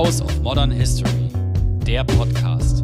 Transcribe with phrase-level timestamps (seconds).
[0.00, 1.28] House of Modern History,
[1.86, 2.82] der Podcast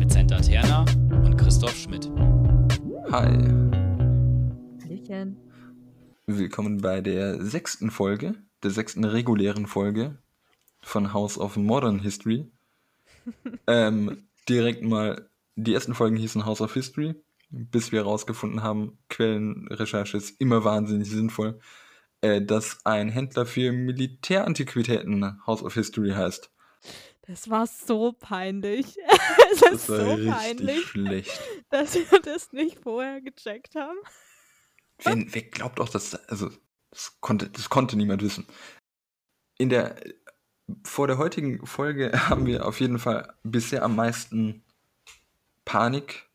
[0.00, 0.84] mit Senta Terna
[1.24, 2.10] und Christoph Schmidt.
[3.12, 3.28] Hi,
[4.82, 5.36] Hallöchen.
[6.26, 8.34] willkommen bei der sechsten Folge,
[8.64, 10.18] der sechsten regulären Folge
[10.82, 12.50] von House of Modern History.
[13.68, 17.14] ähm, direkt mal, die ersten Folgen hießen House of History,
[17.50, 21.60] bis wir herausgefunden haben, Quellenrecherche ist immer wahnsinnig sinnvoll,
[22.22, 26.50] äh, dass ein Händler für Militärantiquitäten House of History heißt.
[27.22, 28.96] Das war so peinlich.
[29.52, 31.40] es ist so peinlich, schlecht.
[31.70, 33.98] dass wir das nicht vorher gecheckt haben.
[34.98, 36.50] Wer, wer glaubt auch, dass, also,
[36.90, 38.46] das konnte, das konnte niemand wissen.
[39.58, 39.96] In der,
[40.84, 44.64] vor der heutigen Folge haben wir auf jeden Fall bisher am meisten
[45.64, 46.28] Panik,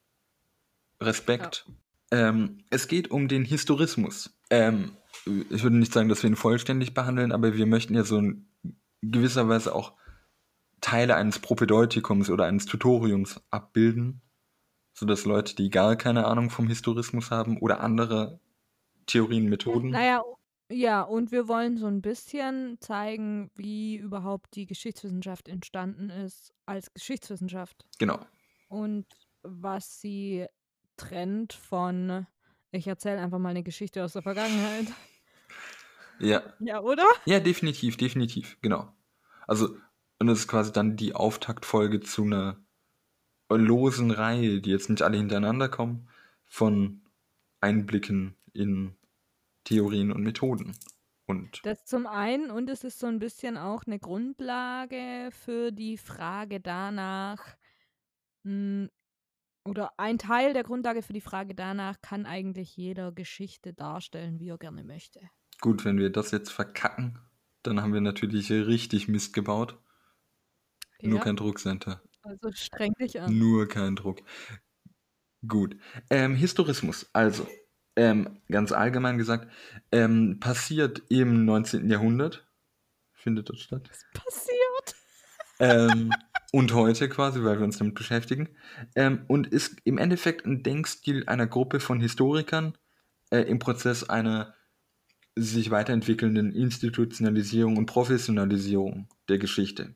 [1.02, 1.66] Respekt.
[2.12, 4.40] Ähm, es geht um den Historismus.
[4.50, 4.96] Ähm,
[5.26, 8.48] ich würde nicht sagen, dass wir ihn vollständig behandeln, aber wir möchten ja so in
[9.02, 9.94] gewisser Weise auch
[10.82, 14.22] Teile eines Propedeutikums oder eines Tutoriums abbilden,
[14.94, 18.40] sodass Leute, die gar keine Ahnung vom Historismus haben oder andere
[19.08, 19.90] Theorien, Methoden.
[19.90, 20.22] Naja,
[20.72, 26.92] ja, und wir wollen so ein bisschen zeigen, wie überhaupt die Geschichtswissenschaft entstanden ist als
[26.94, 28.20] Geschichtswissenschaft Genau.
[28.68, 29.06] und
[29.44, 30.48] was sie
[30.98, 32.26] trennt von,
[32.76, 34.88] ich erzähle einfach mal eine Geschichte aus der Vergangenheit.
[36.20, 36.44] Ja.
[36.60, 37.06] Ja, oder?
[37.26, 38.94] Ja, definitiv, definitiv, genau.
[39.48, 39.78] Also,
[40.20, 42.58] und das ist quasi dann die Auftaktfolge zu einer
[43.50, 46.10] losen Reihe, die jetzt nicht alle hintereinander kommen,
[46.46, 47.02] von
[47.62, 48.96] Einblicken in
[49.66, 50.78] Theorien und Methoden.
[51.28, 55.98] Und Das zum einen und es ist so ein bisschen auch eine Grundlage für die
[55.98, 57.56] Frage danach,
[58.44, 58.90] mh,
[59.66, 64.50] oder ein Teil der Grundlage für die Frage danach, kann eigentlich jeder Geschichte darstellen, wie
[64.50, 65.20] er gerne möchte.
[65.62, 67.20] gut, wenn wir das jetzt verkacken,
[67.64, 69.78] dann haben wir natürlich richtig Mist gebaut.
[71.02, 72.02] Nur Ja, kein Druckcenter.
[72.24, 73.38] also streng dich an.
[73.38, 74.22] Nur kein Druck.
[75.48, 75.76] Gut.
[76.10, 77.48] Ähm, Historismus, also
[77.96, 79.52] ähm, ganz allgemein gesagt,
[79.92, 81.90] ähm, passiert im 19.
[81.90, 82.48] Jahrhundert,
[83.14, 83.90] findet das statt.
[84.14, 84.56] Passiert.
[85.60, 86.12] Ähm,
[86.52, 88.50] und heute quasi, weil wir uns damit beschäftigen.
[88.96, 92.78] Ähm, und ist im Endeffekt ein Denkstil einer Gruppe von Historikern
[93.32, 94.54] äh, im Prozess einer
[95.36, 99.96] sich weiterentwickelnden Institutionalisierung und Professionalisierung der Geschichte.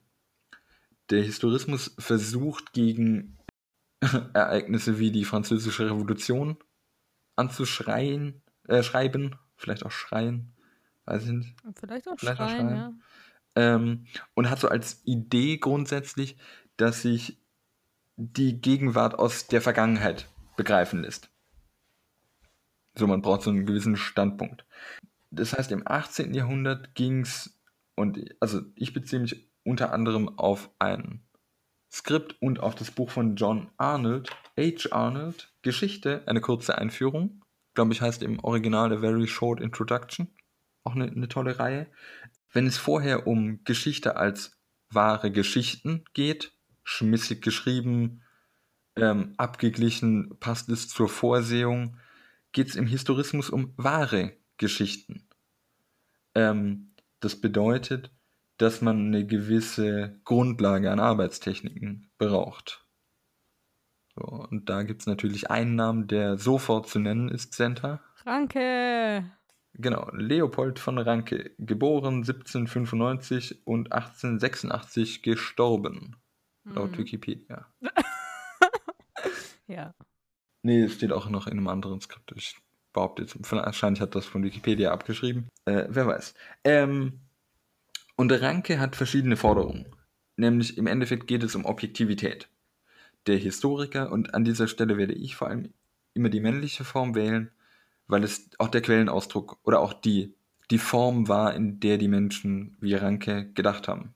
[1.08, 3.38] Der Historismus versucht gegen
[4.34, 6.56] Ereignisse wie die Französische Revolution
[7.36, 10.52] anzuschreien, äh, schreiben, vielleicht auch schreien,
[11.06, 12.76] weiß ich nicht, Vielleicht auch Vielleicht auch schreien, schreien.
[12.76, 12.92] ja.
[13.60, 16.38] Ähm, und hat so als Idee grundsätzlich,
[16.76, 17.38] dass sich
[18.16, 21.30] die Gegenwart aus der Vergangenheit begreifen lässt.
[22.94, 24.64] So, man braucht so einen gewissen Standpunkt.
[25.30, 26.34] Das heißt, im 18.
[26.34, 27.60] Jahrhundert ging es,
[27.96, 31.22] und also ich beziehe mich unter anderem auf ein
[31.92, 34.90] Skript und auf das Buch von John Arnold, H.
[34.90, 37.42] Arnold, Geschichte, eine kurze Einführung.
[37.74, 40.28] Glaube ich, heißt im Original A Very Short Introduction.
[40.82, 41.86] Auch eine, eine tolle Reihe.
[42.52, 44.58] Wenn es vorher um Geschichte als
[44.90, 46.52] wahre Geschichten geht,
[46.82, 48.22] schmissig geschrieben,
[48.96, 51.96] ähm, abgeglichen, passt es zur Vorsehung,
[52.52, 55.28] geht es im Historismus um wahre Geschichten.
[56.34, 58.10] Ähm, das bedeutet,
[58.56, 62.84] dass man eine gewisse Grundlage an Arbeitstechniken braucht.
[64.16, 68.00] So, und da gibt es natürlich einen Namen, der sofort zu nennen ist, Senta.
[68.26, 69.30] Ranke.
[69.74, 76.16] Genau, Leopold von Ranke, geboren 1795 und 1886 gestorben,
[76.64, 76.98] laut Mhm.
[76.98, 77.66] Wikipedia.
[79.66, 79.94] Ja.
[80.62, 82.32] Nee, es steht auch noch in einem anderen Skript.
[82.34, 82.58] Ich
[82.92, 85.48] behaupte jetzt, wahrscheinlich hat das von Wikipedia abgeschrieben.
[85.64, 86.34] Äh, wer weiß.
[86.64, 87.20] Ähm,
[88.16, 89.86] und Ranke hat verschiedene Forderungen.
[90.36, 92.48] Nämlich im Endeffekt geht es um Objektivität.
[93.26, 95.72] Der Historiker, und an dieser Stelle werde ich vor allem
[96.14, 97.52] immer die männliche Form wählen,
[98.10, 100.34] weil es auch der Quellenausdruck oder auch die,
[100.70, 104.14] die Form war, in der die Menschen wie Ranke gedacht haben.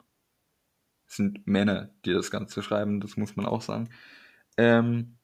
[1.06, 3.91] Es sind Männer, die das Ganze schreiben, das muss man auch sagen.
[4.56, 5.19] Ähm,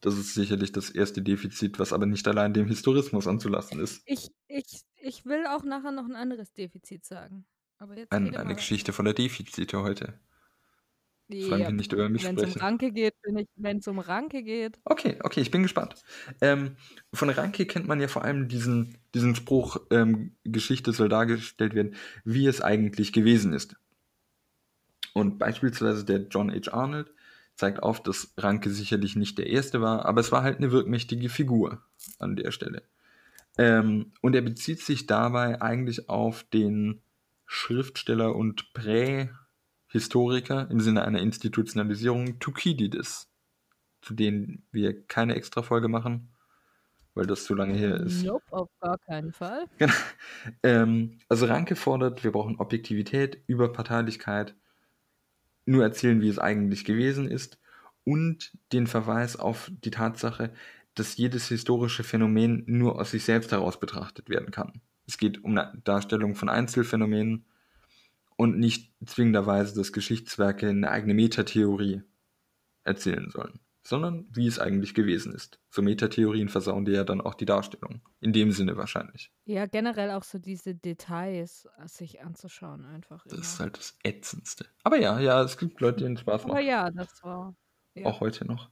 [0.00, 4.02] das ist sicherlich das erste Defizit, was aber nicht allein dem Historismus anzulassen ist.
[4.04, 7.46] Ich, ich, ich will auch nachher noch ein anderes Defizit sagen.
[7.78, 8.54] Aber jetzt Ein, eine.
[8.54, 10.18] Geschichte voller Defizite heute.
[11.28, 12.60] Ja, wir nicht über mich Wenn es um sprechen.
[12.60, 14.78] Ranke geht, bin ich, wenn es um Ranke geht.
[14.84, 15.94] Okay, okay, ich bin gespannt.
[16.40, 16.76] Ähm,
[17.12, 21.94] von Ranke kennt man ja vor allem diesen, diesen Spruch, ähm, Geschichte soll dargestellt werden,
[22.24, 23.76] wie es eigentlich gewesen ist.
[25.14, 26.72] Und beispielsweise der John H.
[26.72, 27.12] Arnold
[27.54, 31.28] zeigt auf, dass Ranke sicherlich nicht der Erste war, aber es war halt eine wirkmächtige
[31.28, 31.82] Figur
[32.18, 32.82] an der Stelle.
[33.58, 37.02] Ähm, und er bezieht sich dabei eigentlich auf den
[37.46, 39.28] Schriftsteller und Prä-
[39.92, 43.28] Historiker im Sinne einer Institutionalisierung Thukydides,
[44.00, 46.30] zu denen wir keine extra Folge machen,
[47.14, 48.24] weil das zu lange her ist.
[48.24, 49.66] Nope, auf gar keinen Fall.
[49.78, 49.92] Genau.
[50.62, 54.54] Ähm, also Ranke fordert, wir brauchen Objektivität, Überparteilichkeit,
[55.66, 57.58] nur erzählen, wie es eigentlich gewesen ist
[58.04, 60.54] und den Verweis auf die Tatsache,
[60.94, 64.80] dass jedes historische Phänomen nur aus sich selbst heraus betrachtet werden kann.
[65.06, 67.44] Es geht um eine Darstellung von Einzelfänomenen
[68.42, 72.02] und nicht zwingenderweise, dass Geschichtswerke eine eigene Metatheorie
[72.82, 75.60] erzählen sollen, sondern wie es eigentlich gewesen ist.
[75.70, 78.02] So Metatheorien versauen dir ja dann auch die Darstellung.
[78.18, 79.30] In dem Sinne wahrscheinlich.
[79.44, 83.22] Ja, generell auch so diese Details sich anzuschauen einfach.
[83.26, 83.42] Das immer.
[83.42, 84.66] ist halt das Ätzendste.
[84.82, 86.64] Aber ja, ja, es gibt Leute, denen Spaß Aber macht.
[86.64, 87.54] ja, das war.
[87.94, 88.06] Ja.
[88.06, 88.70] Auch heute noch.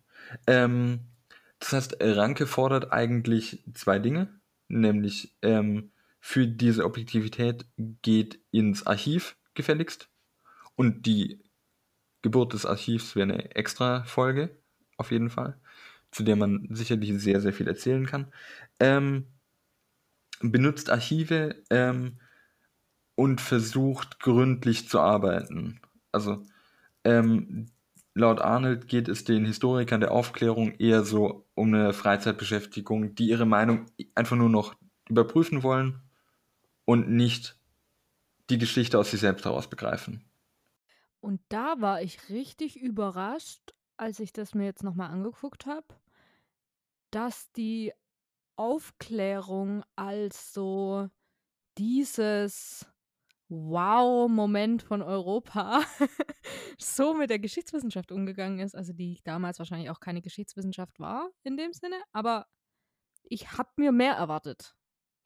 [0.49, 1.07] Ähm,
[1.61, 7.67] das heißt, Ranke fordert eigentlich zwei Dinge, nämlich ähm, für diese Objektivität
[8.03, 10.09] geht ins Archiv gefälligst
[10.77, 11.43] und die
[12.23, 14.57] Geburt des Archivs wäre eine extra Folge,
[14.97, 15.59] auf jeden Fall,
[16.11, 18.33] zu der man sicherlich sehr, sehr viel erzählen kann.
[18.79, 19.27] Ähm,
[20.41, 22.19] benutzt Archive ähm,
[23.15, 25.81] und versucht gründlich zu arbeiten.
[26.13, 26.43] Also
[27.05, 27.67] ähm,
[28.15, 33.47] laut Arnold geht es den Historikern der Aufklärung eher so um eine Freizeitbeschäftigung, die ihre
[33.47, 34.75] Meinung einfach nur noch
[35.09, 36.01] überprüfen wollen
[36.85, 37.60] und nicht
[38.51, 40.25] die Geschichte aus sich selbst heraus begreifen.
[41.21, 45.87] Und da war ich richtig überrascht, als ich das mir jetzt nochmal angeguckt habe,
[47.11, 47.93] dass die
[48.57, 51.09] Aufklärung als so
[51.77, 52.87] dieses
[53.49, 55.83] Wow-Moment von Europa
[56.79, 58.75] so mit der Geschichtswissenschaft umgegangen ist.
[58.75, 62.47] Also die damals wahrscheinlich auch keine Geschichtswissenschaft war in dem Sinne, aber
[63.25, 64.75] ich habe mir mehr erwartet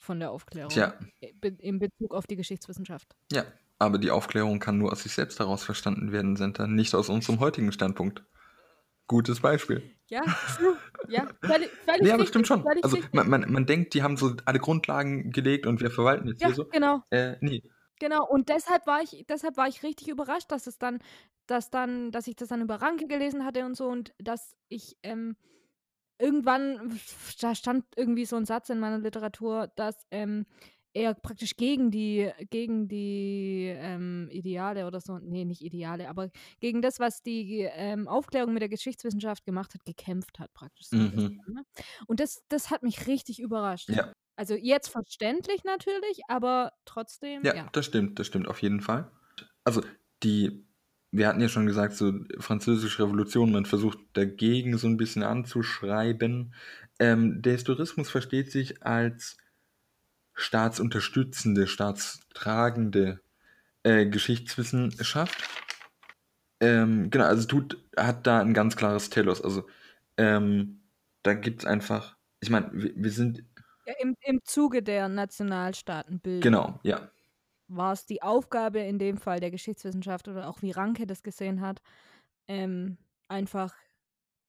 [0.04, 0.94] von der Aufklärung Tja,
[1.40, 3.16] in Bezug auf die Geschichtswissenschaft.
[3.32, 3.44] ja,
[3.78, 7.40] aber die Aufklärung kann nur aus sich selbst heraus verstanden werden, Senta, nicht aus unserem
[7.40, 8.22] heutigen Standpunkt.
[9.06, 9.82] Gutes Beispiel.
[10.08, 10.22] Ja,
[10.56, 10.78] true.
[11.08, 11.70] Ja, völlig, völlig
[12.02, 12.64] Nee, aber richtig, stimmt schon.
[12.82, 16.40] Also man, man, man denkt, die haben so alle Grundlagen gelegt und wir verwalten jetzt
[16.40, 16.64] Ja, hier so.
[16.66, 17.62] genau, Äh, nee.
[17.98, 18.26] genau.
[18.26, 21.00] Und deshalb war ich, deshalb war ich richtig überrascht, dass es dann,
[21.46, 24.96] dass dann, dass ich das dann über Ranke gelesen hatte und so und dass ich
[25.02, 25.36] ähm,
[26.18, 26.98] irgendwann,
[27.40, 30.46] da stand irgendwie so ein Satz in meiner Literatur, dass ähm,
[30.94, 36.30] er praktisch gegen die, gegen die ähm, Ideale oder so, nee, nicht Ideale, aber
[36.60, 40.96] gegen das, was die ähm, Aufklärung mit der Geschichtswissenschaft gemacht hat, gekämpft hat praktisch so
[40.96, 41.40] Mhm.
[41.48, 41.64] Ne?
[42.06, 43.88] Und das, das hat mich richtig überrascht.
[43.90, 47.68] Ja, Also jetzt verständlich natürlich, aber trotzdem, ja, ja.
[47.72, 49.10] das stimmt, das stimmt auf jeden Fall.
[49.64, 49.82] Also
[50.22, 50.64] die,
[51.16, 56.54] wir hatten ja schon gesagt, so französische Revolution, man versucht dagegen so ein bisschen anzuschreiben.
[56.98, 59.36] Ähm, der Historismus versteht sich als
[60.34, 63.20] staatsunterstützende, staatstragende
[63.84, 65.36] äh, Geschichtswissenschaft.
[66.60, 69.40] Ähm, genau, also tut, hat da ein ganz klares Telos.
[69.40, 69.68] Also
[70.16, 70.82] ähm,
[71.22, 73.44] da gibt es einfach, ich meine, wir, wir sind,
[73.86, 77.10] ja im, Im Zuge der Nationalstaatenbildung genau, ja,
[77.76, 81.60] war es die Aufgabe in dem Fall der Geschichtswissenschaft oder auch wie Ranke das gesehen
[81.60, 81.80] hat,
[82.48, 82.98] ähm,
[83.28, 83.74] einfach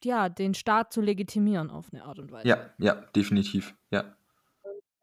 [0.03, 2.47] ja, den Staat zu legitimieren auf eine Art und Weise.
[2.47, 4.15] ja, ja, definitiv, ja.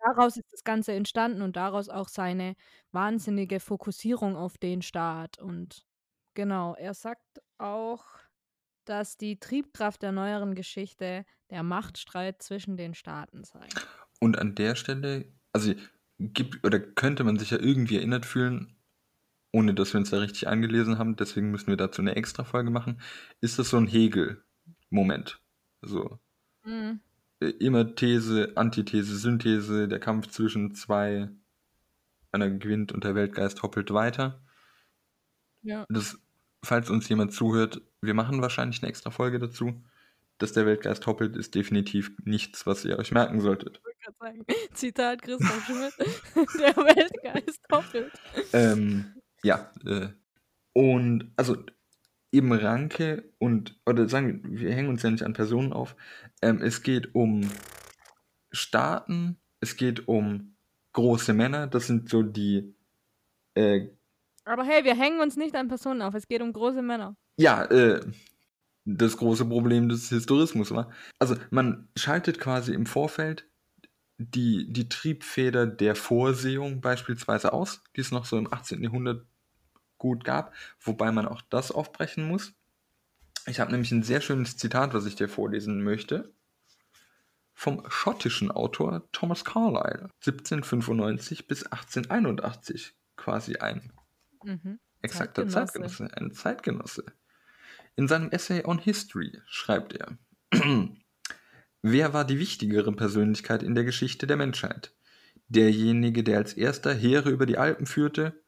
[0.05, 2.57] Daraus ist das Ganze entstanden und daraus auch seine
[2.91, 5.39] wahnsinnige Fokussierung auf den Staat.
[5.39, 5.87] Und
[6.35, 8.05] genau, er sagt auch,
[8.85, 13.67] dass die Triebkraft der neueren Geschichte der Machtstreit zwischen den Staaten sei.
[14.21, 15.73] Und an der Stelle, also
[16.33, 18.77] gibt oder könnte man sich ja irgendwie erinnert fühlen,
[19.53, 22.71] ohne dass wir uns da richtig eingelesen haben, deswegen müssen wir dazu eine extra Folge
[22.71, 23.01] machen,
[23.41, 25.41] ist das so ein Hegel-Moment.
[25.83, 26.19] So
[26.65, 27.01] Mhm.
[27.41, 31.29] äh, immer These, Antithese, Synthese, der Kampf zwischen zwei,
[32.31, 34.41] einer gewinnt und der Weltgeist hoppelt weiter.
[35.63, 35.87] Ja.
[35.89, 36.19] Das,
[36.65, 39.83] falls uns jemand zuhört, wir machen wahrscheinlich eine extra Folge dazu.
[40.39, 43.79] Dass der Weltgeist hoppelt, ist definitiv nichts, was ihr euch merken solltet.
[43.79, 45.95] Ich wollte gerade sagen, Zitat Christoph Schmidt,
[46.59, 48.13] der Weltgeist doppelt.
[48.53, 50.09] Ähm, ja, äh,
[50.73, 51.57] und also
[52.33, 55.95] eben Ranke und, oder sagen wir, wir hängen uns ja nicht an Personen auf.
[56.41, 57.49] Ähm, es geht um
[58.51, 60.57] Staaten, es geht um
[60.93, 62.75] große Männer, das sind so die,
[63.55, 63.89] äh,
[64.45, 67.17] Aber hey, wir hängen uns nicht an Personen auf, es geht um große Männer.
[67.37, 68.01] ja, äh,
[68.85, 70.91] das große Problem des Historismus war.
[71.19, 73.49] Also man schaltet quasi im Vorfeld
[74.19, 78.83] die, die Triebfeder der Vorsehung beispielsweise aus, die es noch so im 18.
[78.83, 79.27] Jahrhundert
[79.99, 82.55] gut gab, wobei man auch das aufbrechen muss.
[83.47, 86.35] Ich habe nämlich ein sehr schönes Zitat, was ich dir vorlesen möchte,
[87.55, 93.93] vom schottischen Autor Thomas Carlyle, 1795 bis 1881, quasi ein
[94.45, 94.79] Mhm.
[95.03, 96.09] exakter Zeitgenosse.
[96.09, 97.05] Zeitgenosse, ein Zeitgenosse.
[97.95, 100.17] In seinem Essay on History schreibt er,
[101.83, 104.95] wer war die wichtigere Persönlichkeit in der Geschichte der Menschheit?
[105.49, 108.43] Derjenige, der als erster Heere über die Alpen führte,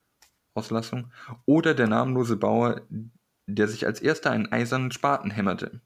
[0.54, 1.12] Auslassung,
[1.44, 2.86] oder der namenlose Bauer,
[3.46, 5.82] der sich als erster einen eisernen Spaten hämmerte?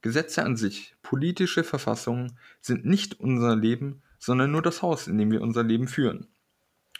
[0.00, 5.32] Gesetze an sich, politische Verfassungen sind nicht unser Leben, sondern nur das Haus, in dem
[5.32, 6.28] wir unser Leben führen.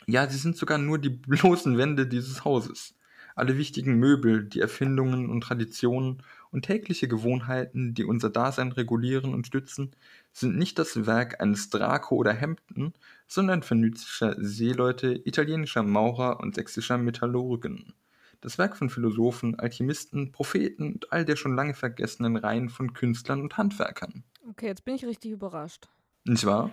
[0.06, 2.94] Ja, sie sind sogar nur die bloßen Wände dieses Hauses.
[3.34, 6.22] Alle wichtigen Möbel, die Erfindungen und Traditionen
[6.52, 9.90] und tägliche Gewohnheiten, die unser Dasein regulieren und stützen,
[10.32, 12.94] sind nicht das Werk eines Draco oder Hampton,
[13.26, 17.94] sondern phönizischer Seeleute, italienischer Maurer und sächsischer Metallurgen.
[18.40, 23.40] Das Werk von Philosophen, Alchemisten, Propheten und all der schon lange vergessenen Reihen von Künstlern
[23.40, 24.22] und Handwerkern.
[24.48, 25.88] Okay, jetzt bin ich richtig überrascht.
[26.24, 26.70] Nicht wahr?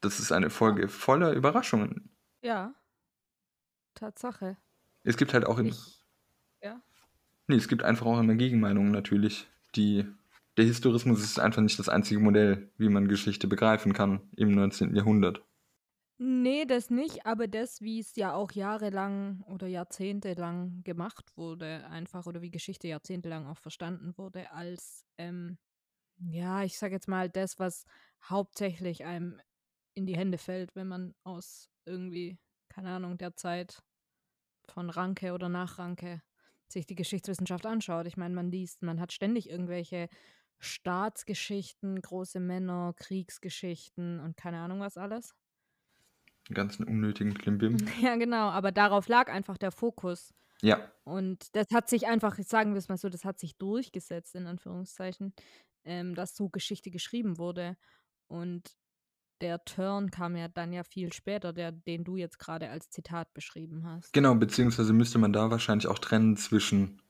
[0.00, 2.10] Das ist eine Folge voller Überraschungen.
[2.42, 2.74] Ja.
[3.94, 4.56] Tatsache.
[5.04, 5.99] Es gibt halt auch in, Ich.
[6.62, 6.80] Ja.
[7.48, 9.48] Nee, es gibt einfach auch immer Gegenmeinungen natürlich.
[9.74, 10.04] Die,
[10.56, 14.94] der Historismus ist einfach nicht das einzige Modell, wie man Geschichte begreifen kann im 19.
[14.94, 15.42] Jahrhundert.
[16.22, 22.26] Nee, das nicht, aber das, wie es ja auch jahrelang oder jahrzehntelang gemacht wurde, einfach,
[22.26, 25.56] oder wie Geschichte jahrzehntelang auch verstanden wurde, als, ähm,
[26.18, 27.86] ja, ich sag jetzt mal, das, was
[28.22, 29.40] hauptsächlich einem
[29.94, 32.38] in die Hände fällt, wenn man aus irgendwie,
[32.68, 33.82] keine Ahnung, der Zeit
[34.68, 36.22] von Ranke oder nach Ranke
[36.72, 38.06] sich die Geschichtswissenschaft anschaut.
[38.06, 40.08] Ich meine, man liest, man hat ständig irgendwelche
[40.58, 45.34] Staatsgeschichten, große Männer, Kriegsgeschichten und keine Ahnung was alles.
[46.48, 47.76] Den ganzen unnötigen Klimbim.
[48.02, 50.34] Ja, genau, aber darauf lag einfach der Fokus.
[50.62, 54.34] Ja, Und das hat sich einfach, sagen wir es mal so, das hat sich durchgesetzt,
[54.34, 55.32] in Anführungszeichen,
[55.84, 57.76] ähm, dass so Geschichte geschrieben wurde.
[58.26, 58.76] Und
[59.40, 63.32] der Turn kam ja dann ja viel später, der, den du jetzt gerade als Zitat
[63.34, 64.12] beschrieben hast.
[64.12, 67.00] genau, beziehungsweise müsste man da wahrscheinlich auch trennen zwischen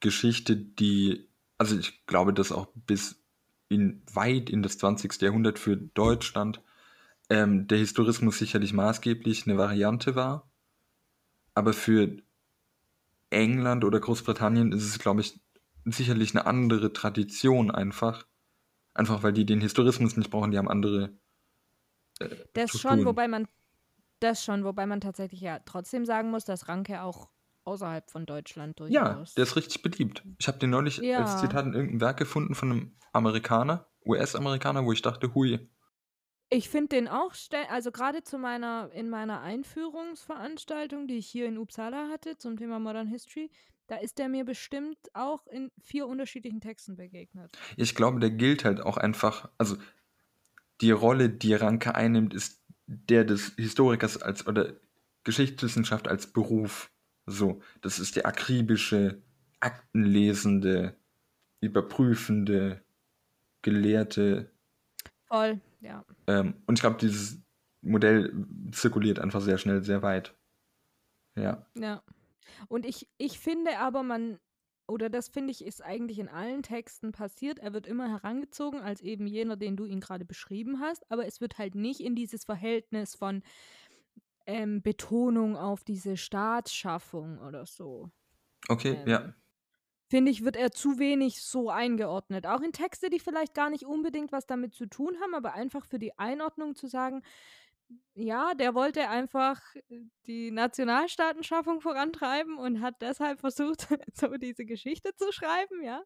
[0.00, 1.28] Geschichte, die,
[1.58, 3.22] also ich glaube, dass auch bis
[3.68, 5.20] in weit in das 20.
[5.22, 6.60] Jahrhundert für Deutschland
[7.30, 10.50] ähm, der Historismus sicherlich maßgeblich eine Variante war.
[11.54, 12.16] Aber für
[13.30, 15.40] England oder Großbritannien ist es, glaube ich,
[15.84, 18.26] sicherlich eine andere Tradition einfach.
[18.94, 21.10] Einfach weil die den Historismus nicht brauchen, die haben andere.
[22.54, 23.48] Das schon, wobei man
[24.20, 27.30] das schon, wobei man tatsächlich ja trotzdem sagen muss, dass Ranke auch
[27.64, 29.36] außerhalb von Deutschland Ja, durchaus.
[29.36, 30.24] der ist richtig beliebt.
[30.38, 31.12] Ich habe den neulich Ja.
[31.16, 35.68] als Zitat in irgendeinem Werk gefunden von einem Amerikaner, US-Amerikaner, wo ich dachte, hui.
[36.50, 37.34] Ich finde den auch,
[37.68, 42.78] also gerade zu meiner, in meiner Einführungsveranstaltung, die ich hier in Uppsala hatte zum Thema
[42.78, 43.50] Modern History,
[43.88, 47.58] da ist der mir bestimmt auch in vier unterschiedlichen Texten begegnet.
[47.76, 49.76] Ich glaube, der gilt halt auch einfach, also
[50.82, 54.74] die Rolle, die Ranke einnimmt, ist der des Historikers als oder
[55.24, 56.90] Geschichtswissenschaft als Beruf.
[57.26, 59.22] So, das ist der akribische,
[59.60, 60.96] aktenlesende,
[61.60, 62.82] überprüfende,
[63.62, 64.50] gelehrte.
[65.26, 66.04] Voll, ja.
[66.26, 67.38] Ähm, und ich glaube, dieses
[67.80, 70.34] Modell zirkuliert einfach sehr schnell, sehr weit.
[71.36, 71.64] Ja.
[71.74, 72.02] Ja.
[72.68, 74.38] Und ich, ich finde aber, man,
[74.92, 77.58] oder das finde ich, ist eigentlich in allen Texten passiert.
[77.58, 81.40] Er wird immer herangezogen als eben jener, den du ihn gerade beschrieben hast, aber es
[81.40, 83.42] wird halt nicht in dieses Verhältnis von
[84.46, 88.10] ähm, Betonung auf diese Staatsschaffung oder so.
[88.68, 89.34] Okay, Ähm, ja.
[90.08, 92.46] Finde ich, wird er zu wenig so eingeordnet.
[92.46, 95.86] Auch in Texte, die vielleicht gar nicht unbedingt was damit zu tun haben, aber einfach
[95.86, 97.22] für die Einordnung zu sagen,
[98.14, 105.14] ja, der wollte einfach äh, die Nationalstaatenschaffung vorantreiben und hat deshalb versucht, so diese Geschichte
[105.16, 106.02] zu schreiben, ja.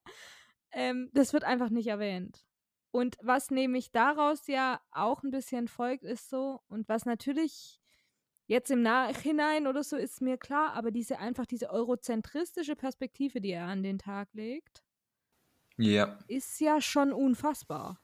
[0.73, 2.45] Ähm, das wird einfach nicht erwähnt.
[2.91, 7.81] Und was nämlich daraus ja auch ein bisschen folgt, ist so, und was natürlich
[8.47, 13.51] jetzt im Nachhinein oder so ist mir klar, aber diese einfach diese eurozentristische Perspektive, die
[13.51, 14.83] er an den Tag legt,
[15.79, 16.19] Ja.
[16.29, 18.01] ist ja schon unfassbar.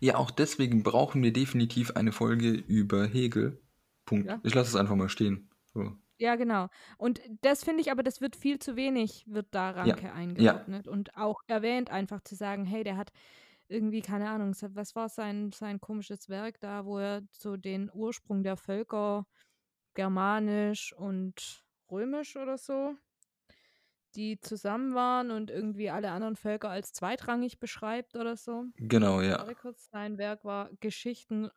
[0.00, 3.60] Ja, auch deswegen brauchen wir definitiv eine Folge über Hegel.
[4.04, 4.26] Punkt.
[4.26, 4.40] Ja.
[4.42, 5.50] Ich lasse es einfach mal stehen.
[5.72, 5.92] So.
[6.18, 6.68] Ja, genau.
[6.96, 11.16] Und das finde ich aber, das wird viel zu wenig, wird da Ranke eingeordnet und
[11.16, 13.12] auch erwähnt, einfach zu sagen, hey, der hat
[13.68, 18.42] irgendwie, keine Ahnung, was war sein, sein komisches Werk da, wo er so den Ursprung
[18.42, 19.26] der Völker
[19.94, 22.96] germanisch und römisch oder so,
[24.18, 28.64] die zusammen waren und irgendwie alle anderen Völker als zweitrangig beschreibt oder so.
[28.76, 29.46] Genau, ja.
[29.54, 31.48] Kurz, sein Werk war Geschichten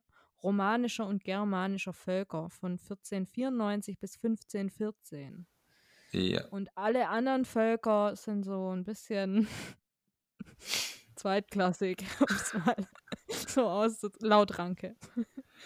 [0.44, 5.48] romanischer und germanischer Völker von 1494 bis 1514.
[6.12, 6.46] Ja.
[6.50, 9.48] Und alle anderen Völker sind so ein bisschen
[11.16, 12.76] zweitklassig, um es mal
[13.48, 14.96] so aus, laut Ranke.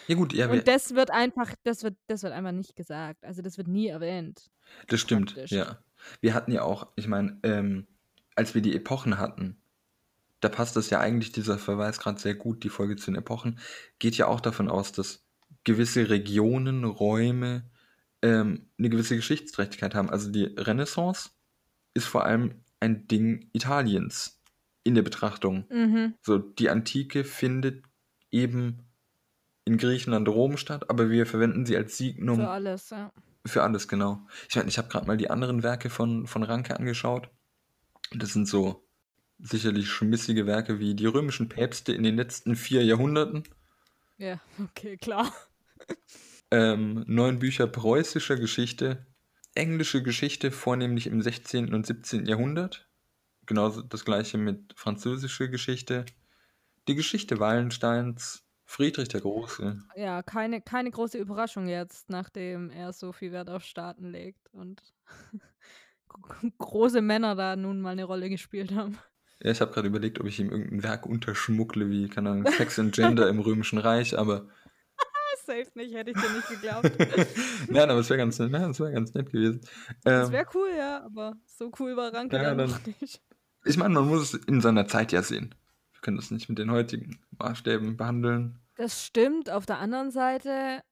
[0.06, 3.22] Ja gut, ja, Und das wird einfach, das wird, das wird einfach nicht gesagt.
[3.22, 4.50] Also das wird nie erwähnt.
[4.88, 5.50] das stimmt, praktisch.
[5.50, 5.78] ja.
[6.20, 7.86] Wir hatten ja auch, ich meine, ähm,
[8.34, 9.56] als wir die Epochen hatten,
[10.40, 13.58] da passt das ja eigentlich, dieser Verweis gerade sehr gut, die Folge zu den Epochen,
[13.98, 15.24] geht ja auch davon aus, dass
[15.64, 17.64] gewisse Regionen, Räume
[18.22, 20.10] ähm, eine gewisse Geschichtsträchtigkeit haben.
[20.10, 21.30] Also die Renaissance
[21.94, 24.40] ist vor allem ein Ding Italiens
[24.84, 25.64] in der Betrachtung.
[25.70, 26.14] Mhm.
[26.22, 27.84] So, die Antike findet
[28.30, 28.86] eben
[29.64, 33.12] in Griechenland, Rom statt, aber wir verwenden sie als Signum alles, ja.
[33.48, 34.26] Für alles, genau.
[34.48, 37.30] Ich meine, ich habe gerade mal die anderen Werke von, von Ranke angeschaut.
[38.12, 38.86] Das sind so
[39.38, 43.44] sicherlich schmissige Werke wie die römischen Päpste in den letzten vier Jahrhunderten.
[44.18, 45.32] Ja, okay, klar.
[46.50, 49.06] Ähm, neun Bücher preußischer Geschichte,
[49.54, 51.74] englische Geschichte, vornehmlich im 16.
[51.74, 52.26] und 17.
[52.26, 52.88] Jahrhundert.
[53.46, 56.04] Genauso das gleiche mit französischer Geschichte.
[56.88, 59.80] Die Geschichte Wallensteins, Friedrich der Große.
[59.94, 64.82] Ja, keine, keine große Überraschung jetzt, nachdem er so viel Wert auf Staaten legt und
[66.58, 68.98] große Männer da nun mal eine Rolle gespielt haben.
[69.40, 72.78] Ja, ich habe gerade überlegt, ob ich ihm irgendein Werk unterschmuckle, wie, keine Ahnung, Sex
[72.78, 74.48] and Gender im Römischen Reich, aber
[75.46, 76.90] Safe nicht, hätte ich dir nicht geglaubt.
[77.68, 79.60] nein, aber es wäre ganz, nein, es wär ganz nett gewesen.
[80.04, 83.22] Ähm, wäre cool, ja, aber so cool war Ranke Ja, dann dann- noch nicht.
[83.64, 85.54] ich meine, man muss es in seiner Zeit ja sehen.
[85.96, 88.60] Wir können das nicht mit den heutigen Maßstäben behandeln.
[88.76, 89.50] Das stimmt.
[89.50, 90.82] Auf der anderen Seite,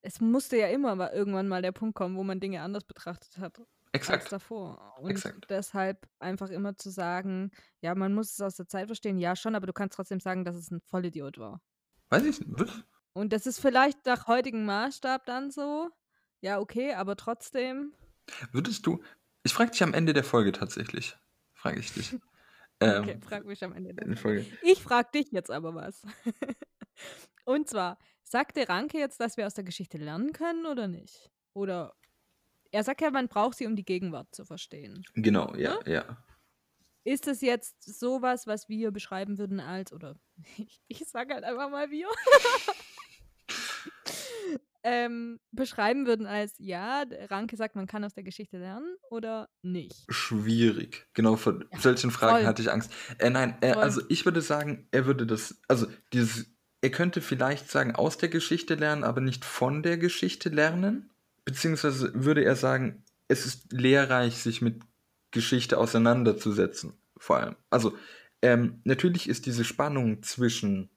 [0.00, 3.38] es musste ja immer mal irgendwann mal der Punkt kommen, wo man Dinge anders betrachtet
[3.38, 4.32] hat als Exakt.
[4.32, 4.96] davor.
[4.98, 5.46] Und Exakt.
[5.50, 9.54] deshalb einfach immer zu sagen, ja, man muss es aus der Zeit verstehen, ja schon,
[9.54, 11.60] aber du kannst trotzdem sagen, dass es ein Vollidiot war.
[12.08, 12.58] Weiß ich nicht.
[12.58, 12.84] was?
[13.12, 15.90] Und das ist vielleicht nach heutigem Maßstab dann so.
[16.40, 17.92] Ja, okay, aber trotzdem.
[18.50, 19.02] Würdest du.
[19.44, 21.16] Ich frage dich am Ende der Folge tatsächlich.
[21.52, 22.16] Frage ich dich.
[22.84, 23.94] Ähm, Okay, frag mich am Ende.
[23.94, 24.46] der der Folge.
[24.62, 26.02] Ich frag dich jetzt aber was.
[27.44, 31.30] Und zwar, sagte Ranke jetzt, dass wir aus der Geschichte lernen können oder nicht?
[31.52, 31.94] Oder
[32.70, 35.04] er sagt ja, man braucht sie, um die Gegenwart zu verstehen.
[35.14, 36.24] Genau, ja, ja.
[37.04, 40.16] Ist es jetzt sowas, was wir beschreiben würden als, oder
[40.56, 42.08] ich, ich sag halt einfach mal wir,
[44.84, 50.04] ähm, beschreiben würden als, ja, Ranke sagt, man kann aus der Geschichte lernen oder nicht?
[50.10, 51.08] Schwierig.
[51.14, 52.46] Genau, vor Ja, solchen Fragen voll.
[52.46, 52.92] hatte ich Angst.
[53.18, 55.60] Äh, nein, äh, also ich würde sagen, er würde das.
[55.68, 56.46] Also dieses.
[56.82, 61.10] Er könnte vielleicht sagen, aus der Geschichte lernen, aber nicht von der Geschichte lernen.
[61.46, 64.82] Beziehungsweise würde er sagen, es ist lehrreich, sich mit
[65.30, 66.92] Geschichte auseinanderzusetzen.
[67.16, 67.56] Vor allem.
[67.70, 67.96] Also,
[68.42, 70.90] ähm, natürlich ist diese Spannung zwischen.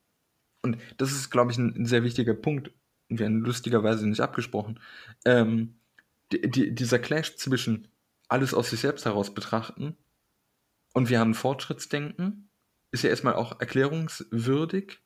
[0.62, 2.72] Und das ist, glaube ich, ein, ein sehr wichtiger Punkt.
[3.12, 4.80] Haben lustigerweise nicht abgesprochen.
[5.26, 5.76] Ähm,
[6.32, 7.88] die, die, dieser Clash zwischen
[8.28, 9.96] alles aus sich selbst heraus betrachten
[10.94, 12.50] und wir haben Fortschrittsdenken,
[12.92, 15.00] ist ja erstmal auch erklärungswürdig,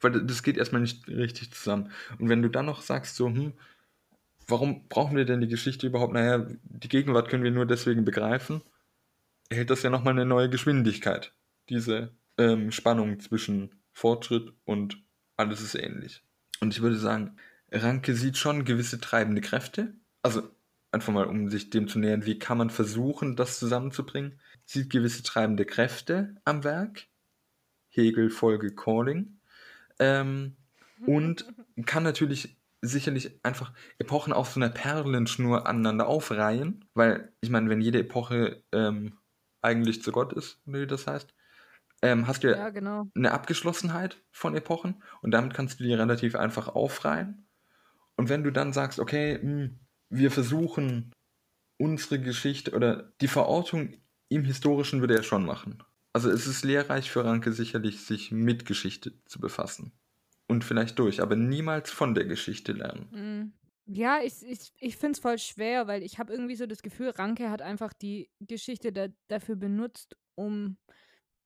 [0.00, 1.92] weil das geht erstmal nicht richtig zusammen.
[2.18, 3.52] Und wenn du dann noch sagst, so, hm,
[4.48, 6.12] warum brauchen wir denn die Geschichte überhaupt?
[6.14, 8.60] Naja, die Gegenwart können wir nur deswegen begreifen,
[9.50, 11.32] erhält das ja nochmal eine neue Geschwindigkeit.
[11.68, 15.00] Diese ähm, Spannung zwischen Fortschritt und
[15.36, 16.23] alles ist ähnlich.
[16.64, 17.36] Und ich würde sagen,
[17.70, 19.92] Ranke sieht schon gewisse treibende Kräfte.
[20.22, 20.48] Also
[20.92, 24.40] einfach mal, um sich dem zu nähern, wie kann man versuchen, das zusammenzubringen.
[24.64, 27.04] Sieht gewisse treibende Kräfte am Werk.
[27.90, 29.40] Hegel, Folge, Calling.
[29.98, 30.56] Ähm,
[31.04, 31.44] und
[31.84, 37.82] kann natürlich sicherlich einfach Epochen auf so einer Perlenschnur aneinander aufreihen, weil ich meine, wenn
[37.82, 39.18] jede Epoche ähm,
[39.60, 41.34] eigentlich zu Gott ist, wie das heißt,
[42.04, 43.08] ähm, hast du ja, genau.
[43.14, 47.46] eine Abgeschlossenheit von Epochen und damit kannst du die relativ einfach aufreihen.
[48.16, 49.78] Und wenn du dann sagst, okay, hm,
[50.10, 51.12] wir versuchen
[51.78, 53.94] unsere Geschichte oder die Verortung
[54.28, 55.82] im Historischen würde er schon machen.
[56.12, 59.92] Also es ist lehrreich für Ranke sicherlich, sich mit Geschichte zu befassen.
[60.46, 63.08] Und vielleicht durch, aber niemals von der Geschichte lernen.
[63.12, 63.52] Mm.
[63.86, 67.10] Ja, ich, ich, ich finde es voll schwer, weil ich habe irgendwie so das Gefühl,
[67.10, 70.78] Ranke hat einfach die Geschichte da, dafür benutzt, um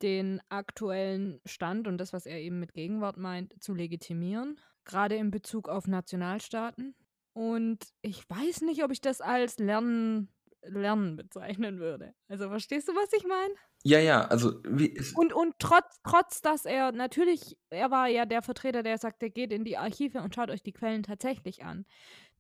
[0.03, 4.59] den aktuellen Stand und das, was er eben mit Gegenwart meint, zu legitimieren.
[4.85, 6.95] Gerade in Bezug auf Nationalstaaten.
[7.33, 10.29] Und ich weiß nicht, ob ich das als Lernen,
[10.63, 12.15] Lernen bezeichnen würde.
[12.29, 13.55] Also verstehst du, was ich meine?
[13.85, 18.43] Ja, ja, also wie Und, und trotz, trotz, dass er natürlich, er war ja der
[18.43, 21.87] Vertreter, der sagt, er geht in die Archive und schaut euch die Quellen tatsächlich an.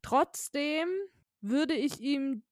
[0.03, 0.88] Trotzdem
[1.40, 2.42] würde ich ihm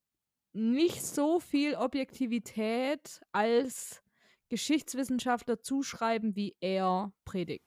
[0.53, 4.01] nicht so viel Objektivität als
[4.49, 7.65] Geschichtswissenschaftler zuschreiben, wie er predigt.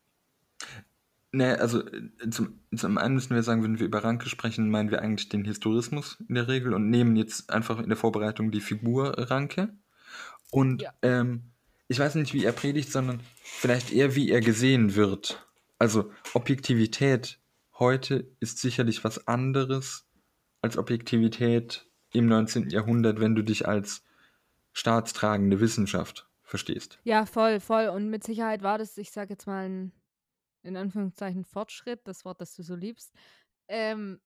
[1.33, 4.90] ne, also äh, zum, zum einen müssen wir sagen, wenn wir über Ranke sprechen, meinen
[4.90, 8.61] wir eigentlich den Historismus in der Regel und nehmen jetzt einfach in der Vorbereitung die
[8.61, 9.75] Figur Ranke.
[10.51, 10.93] Und Ja.
[11.03, 11.53] ähm,
[11.88, 15.47] ich weiß nicht, wie er predigt, sondern vielleicht eher, wie er gesehen wird.
[15.79, 17.40] Also Objektivität
[17.79, 20.07] heute ist sicherlich was anderes
[20.62, 22.71] als Objektivität im 19.
[22.71, 24.05] Jahrhundert, wenn du dich als
[24.73, 26.99] staatstragende Wissenschaft verstehst.
[27.05, 27.89] Ja, voll, voll.
[27.89, 29.93] Und mit Sicherheit war das, ich sage jetzt mal, ein,
[30.63, 33.15] in Anführungszeichen Fortschritt, das Wort, das du so liebst.
[33.69, 34.21] Ähm,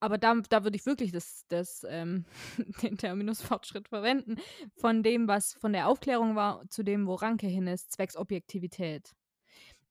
[0.00, 2.26] aber da, da würde ich wirklich das, das, ähm,
[2.82, 4.36] den Terminus Fortschritt verwenden,
[4.76, 9.12] von dem, was von der Aufklärung war, zu dem, wo Ranke hin ist, zwecks Objektivität.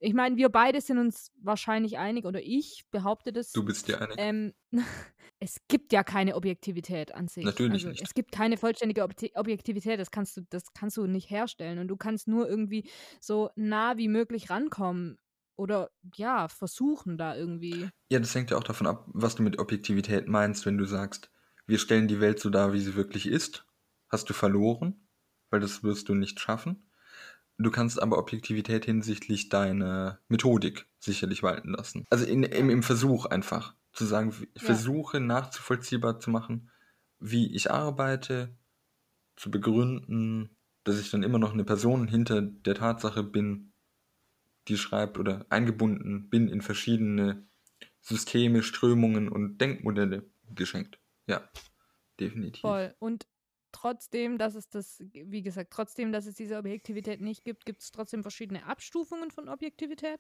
[0.03, 3.53] Ich meine, wir beide sind uns wahrscheinlich einig, oder ich behaupte das.
[3.53, 4.15] Du bist dir einig.
[4.17, 4.53] Ähm,
[5.39, 7.45] es gibt ja keine Objektivität an sich.
[7.45, 8.01] Natürlich also, nicht.
[8.01, 11.79] Es gibt keine vollständige Obje Objektivität, das kannst, du, das kannst du nicht herstellen.
[11.79, 12.89] Und du kannst nur irgendwie
[13.21, 15.17] so nah wie möglich rankommen.
[15.55, 17.87] Oder ja, versuchen da irgendwie.
[18.09, 21.31] Ja, das hängt ja auch davon ab, was du mit Objektivität meinst, wenn du sagst,
[21.65, 23.65] wir stellen die Welt so dar, wie sie wirklich ist.
[24.09, 25.07] Hast du verloren,
[25.49, 26.89] weil das wirst du nicht schaffen.
[27.63, 32.05] Du kannst aber Objektivität hinsichtlich deiner Methodik sicherlich walten lassen.
[32.09, 34.67] Also in, im, im Versuch einfach zu sagen, ich Ja.
[34.67, 36.69] versuche nachzuvollziehbar zu machen,
[37.19, 38.57] wie ich arbeite,
[39.35, 43.71] zu begründen, dass ich dann immer noch eine Person hinter der Tatsache bin,
[44.67, 47.47] die schreibt oder eingebunden bin in verschiedene
[48.01, 50.99] Systeme, Strömungen und Denkmodelle geschenkt.
[51.27, 51.49] Ja,
[52.19, 52.61] definitiv.
[52.61, 52.93] Voll.
[52.99, 53.25] Und
[53.73, 57.91] trotzdem, dass es das, wie gesagt, trotzdem, dass es diese Objektivität nicht gibt, gibt es
[57.91, 60.19] trotzdem verschiedene Abstufungen von Objektivität.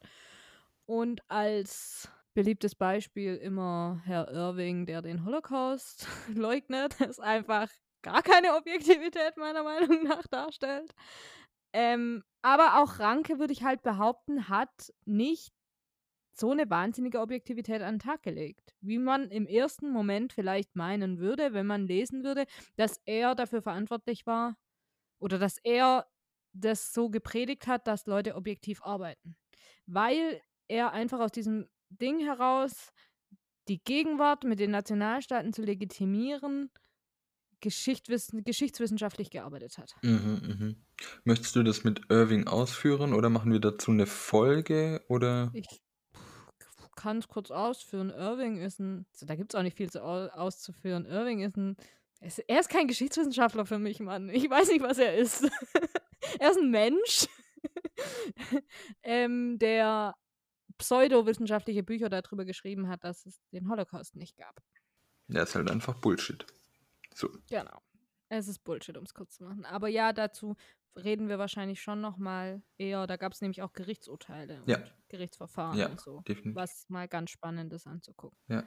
[0.85, 7.69] Und als beliebtes Beispiel immer Herr Irving, der den Holocaust leugnet, es einfach
[8.01, 10.93] gar keine Objektivität meiner Meinung nach darstellt.
[11.71, 15.53] Ähm, aber auch Ranke, würde ich halt behaupten, hat nicht
[16.33, 21.19] so eine wahnsinnige Objektivität an den Tag gelegt, wie man im ersten Moment vielleicht meinen
[21.19, 24.57] würde, wenn man lesen würde, dass er dafür verantwortlich war
[25.19, 26.07] oder dass er
[26.53, 29.35] das so gepredigt hat, dass Leute objektiv arbeiten.
[29.85, 32.91] Weil er einfach aus diesem Ding heraus
[33.67, 36.69] die Gegenwart mit den Nationalstaaten zu legitimieren,
[37.61, 39.95] geschichtswissenschaftlich gearbeitet hat.
[40.01, 40.85] Mhm, mhm.
[41.23, 45.49] Möchtest du das mit Irving ausführen oder machen wir dazu eine Folge oder?
[45.53, 45.82] Ich
[47.03, 48.09] kann es kurz ausführen.
[48.11, 51.05] Irving ist ein, also da gibt es auch nicht viel zu au auszuführen.
[51.05, 51.75] Irving ist ein,
[52.21, 54.29] er ist, er ist kein Geschichtswissenschaftler für mich, Mann.
[54.29, 55.43] Ich weiß nicht, was er ist.
[56.39, 57.27] er ist ein Mensch,
[59.03, 60.15] ähm, der
[60.77, 64.63] pseudowissenschaftliche Bücher darüber geschrieben hat, dass es den Holocaust nicht gab.
[65.27, 66.45] Ja, ist halt einfach Bullshit.
[67.13, 67.27] So.
[67.49, 67.81] Genau.
[68.29, 69.65] Es ist Bullshit, um es kurz zu machen.
[69.65, 70.55] Aber ja, dazu
[70.95, 73.07] reden wir wahrscheinlich schon noch mal eher.
[73.07, 74.77] Da gab es nämlich auch Gerichtsurteile Ja.
[74.77, 76.21] und Gerichtsverfahren Ja, und so.
[76.27, 76.55] definitiv.
[76.55, 78.37] Was mal ganz spannend ist anzugucken.
[78.47, 78.63] Ja.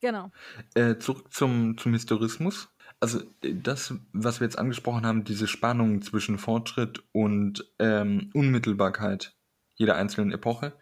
[0.00, 0.30] Genau.
[0.74, 2.68] Äh, zurück zum, zum Historismus.
[3.00, 9.34] Also äh, das, was wir jetzt angesprochen haben, diese Spannung zwischen Fortschritt und ähm, Unmittelbarkeit
[9.78, 10.78] jeder einzelnen Epoche,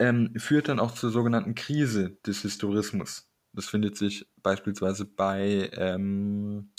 [0.00, 3.30] ähm, führt dann auch zur sogenannten Krise des Historismus.
[3.52, 6.71] Das findet sich beispielsweise bei ähm,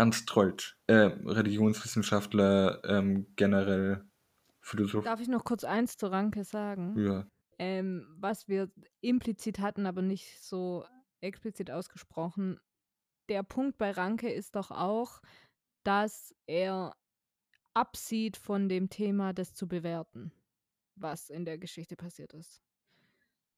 [0.00, 4.02] Ernst Troeltsch, äh, Religionswissenschaftler, ähm, generell
[4.62, 5.04] Philosoph.
[5.04, 6.98] Darf ich noch kurz eins zu Ranke sagen?
[6.98, 7.26] Ja.
[7.58, 8.70] Ähm, was wir
[9.02, 10.86] implizit hatten, aber nicht so
[11.20, 12.58] explizit ausgesprochen.
[13.28, 15.20] Der Punkt bei Ranke ist doch auch,
[15.84, 16.96] dass er
[17.74, 20.32] absieht von dem Thema, das zu bewerten,
[20.96, 22.62] was in der Geschichte passiert ist.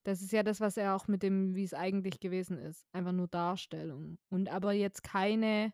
[0.02, 2.84] Das ist ja das, was er auch mit dem, wie es eigentlich gewesen ist.
[2.92, 4.18] Einfach nur Darstellung.
[4.28, 5.72] Und aber jetzt keine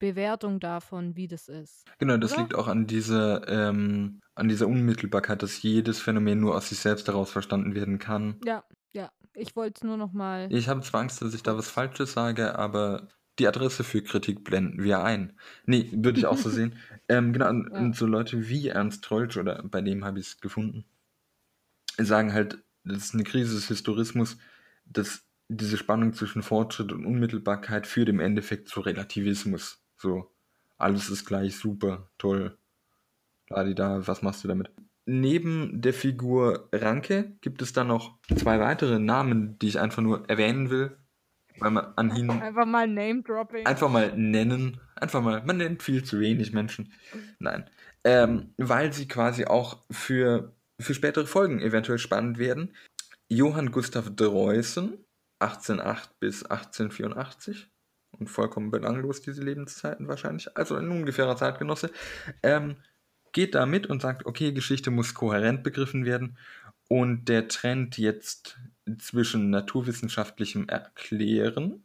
[0.00, 1.84] Bewertung davon, wie das ist.
[1.98, 2.42] Genau, das Oder?
[2.42, 7.06] liegt auch an dieser, ähm, an dieser Unmittelbarkeit, dass jedes Phänomen nur aus sich selbst
[7.06, 8.40] heraus verstanden werden kann.
[8.44, 9.12] Ja, ja.
[9.34, 10.48] Ich wollte es nur noch mal.
[10.52, 13.06] Ich habe zwar Angst, dass ich da was Falsches sage, aber
[13.38, 15.38] die Adresse für Kritik blenden wir ein.
[15.66, 16.76] Nee, würde ich auch so sehen.
[17.08, 17.78] Ähm, genau, und, Ja.
[17.78, 20.84] und so Leute wie Ernst Troeltsch, oder bei dem habe ich es gefunden,
[21.98, 24.38] sagen halt, das ist eine Krise des Historismus,
[24.84, 29.82] dass diese Spannung zwischen Fortschritt und Unmittelbarkeit führt im Endeffekt zu Relativismus.
[30.00, 30.30] So,
[30.78, 32.56] alles ist gleich super, toll.
[33.48, 34.70] da, was machst du damit?
[35.04, 40.26] Neben der Figur Ranke gibt es dann noch zwei weitere Namen, die ich einfach nur
[40.30, 40.96] erwähnen will,
[41.58, 43.66] weil man an ihnen Einfach mal Name-Dropping.
[43.66, 44.80] einfach mal nennen.
[44.96, 46.94] Einfach mal, man nennt viel zu wenig Menschen.
[47.38, 47.68] Nein.
[48.02, 52.74] Ähm, weil sie quasi auch für, für spätere Folgen eventuell spannend werden.
[53.28, 54.96] Johann Gustav Dreußen,
[55.40, 57.70] 1808 bis 1884.
[58.12, 60.56] Und vollkommen belanglos diese Lebenszeiten wahrscheinlich.
[60.56, 61.90] Also ein ungefährer Zeitgenosse.
[62.42, 62.76] Ähm,
[63.32, 66.36] geht da mit und sagt, okay, Geschichte muss kohärent begriffen werden.
[66.88, 68.58] Und der Trend jetzt
[68.98, 71.84] zwischen naturwissenschaftlichem Erklären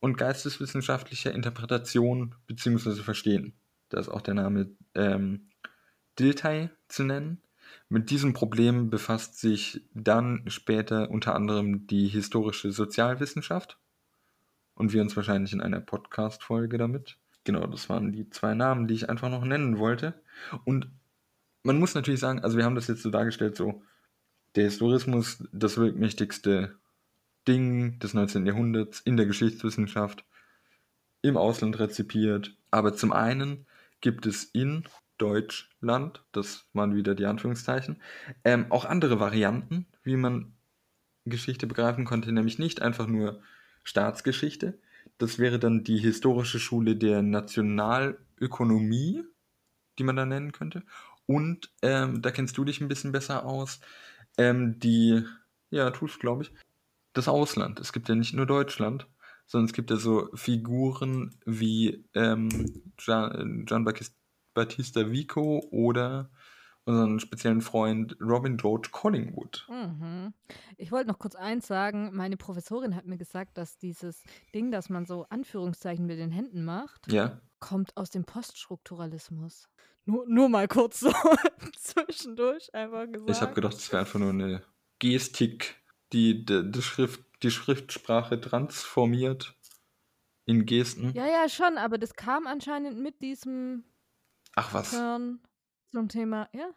[0.00, 3.02] und geisteswissenschaftlicher Interpretation bzw.
[3.02, 3.52] Verstehen.
[3.90, 5.50] Da ist auch der Name ähm,
[6.18, 7.42] Dilthey zu nennen.
[7.88, 13.78] Mit diesem Problem befasst sich dann später unter anderem die historische Sozialwissenschaft
[14.74, 17.18] und wir uns wahrscheinlich in einer Podcast-Folge damit.
[17.44, 20.14] Genau, das waren die zwei Namen, die ich einfach noch nennen wollte.
[20.64, 20.90] Und
[21.62, 23.82] man muss natürlich sagen, also wir haben das jetzt so dargestellt, so
[24.54, 26.76] der Historismus, das wirkmächtigste
[27.48, 28.46] Ding des 19.
[28.46, 30.24] Jahrhunderts in der Geschichtswissenschaft,
[31.22, 32.56] im Ausland rezipiert.
[32.70, 33.66] Aber zum einen
[34.00, 34.84] gibt es in
[35.18, 38.00] Deutschland, das waren wieder die Anführungszeichen,
[38.44, 40.52] ähm, auch andere Varianten, wie man
[41.24, 43.40] Geschichte begreifen konnte, nämlich nicht einfach nur
[43.82, 44.78] Staatsgeschichte.
[45.18, 49.22] Das wäre dann die historische Schule der Nationalökonomie,
[49.98, 50.82] die man da nennen könnte.
[51.26, 53.80] Und ähm, da kennst du dich ein bisschen besser aus.
[54.36, 55.24] Ähm, die,
[55.70, 56.52] ja, tust glaube ich,
[57.12, 57.80] das Ausland.
[57.80, 59.06] Es gibt ja nicht nur Deutschland,
[59.46, 63.86] sondern es gibt ja so Figuren wie ähm, Gian, Gian
[64.54, 66.30] Battista Vico oder
[66.84, 69.66] unseren speziellen Freund Robin George Collingwood.
[69.68, 70.34] Mhm.
[70.76, 72.10] Ich wollte noch kurz eins sagen.
[72.14, 74.22] Meine Professorin hat mir gesagt, dass dieses
[74.54, 79.68] Ding, das man so Anführungszeichen mit den Händen macht, Ja, kommt aus dem Poststrukturalismus.
[80.04, 81.12] Nur, nur mal kurz so
[81.78, 83.30] zwischendurch einfach gesagt.
[83.30, 84.62] ich habe gedacht, es wäre einfach nur eine
[84.98, 85.76] Gestik,
[86.12, 89.56] die die, die, Schrift, die Schriftsprache transformiert
[90.44, 91.12] in Gesten.
[91.14, 93.84] Ja, ja, schon, aber das kam anscheinend mit diesem
[94.56, 94.90] Ach was.
[94.90, 95.40] Turn
[95.92, 96.70] zum Thema, ja.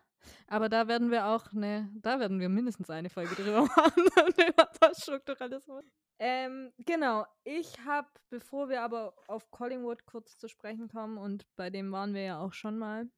[0.47, 4.04] Aber da werden wir auch, ne, da werden wir mindestens eine Folge drüber machen,
[4.47, 5.86] über Poststrukturalismus.
[6.17, 11.69] Ähm, genau, ich habe, bevor wir aber auf Collingwood kurz zu sprechen kommen, und bei
[11.69, 13.10] dem waren wir ja auch schon mal,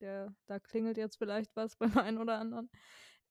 [0.00, 2.70] der, da klingelt jetzt vielleicht was beim einen oder anderen.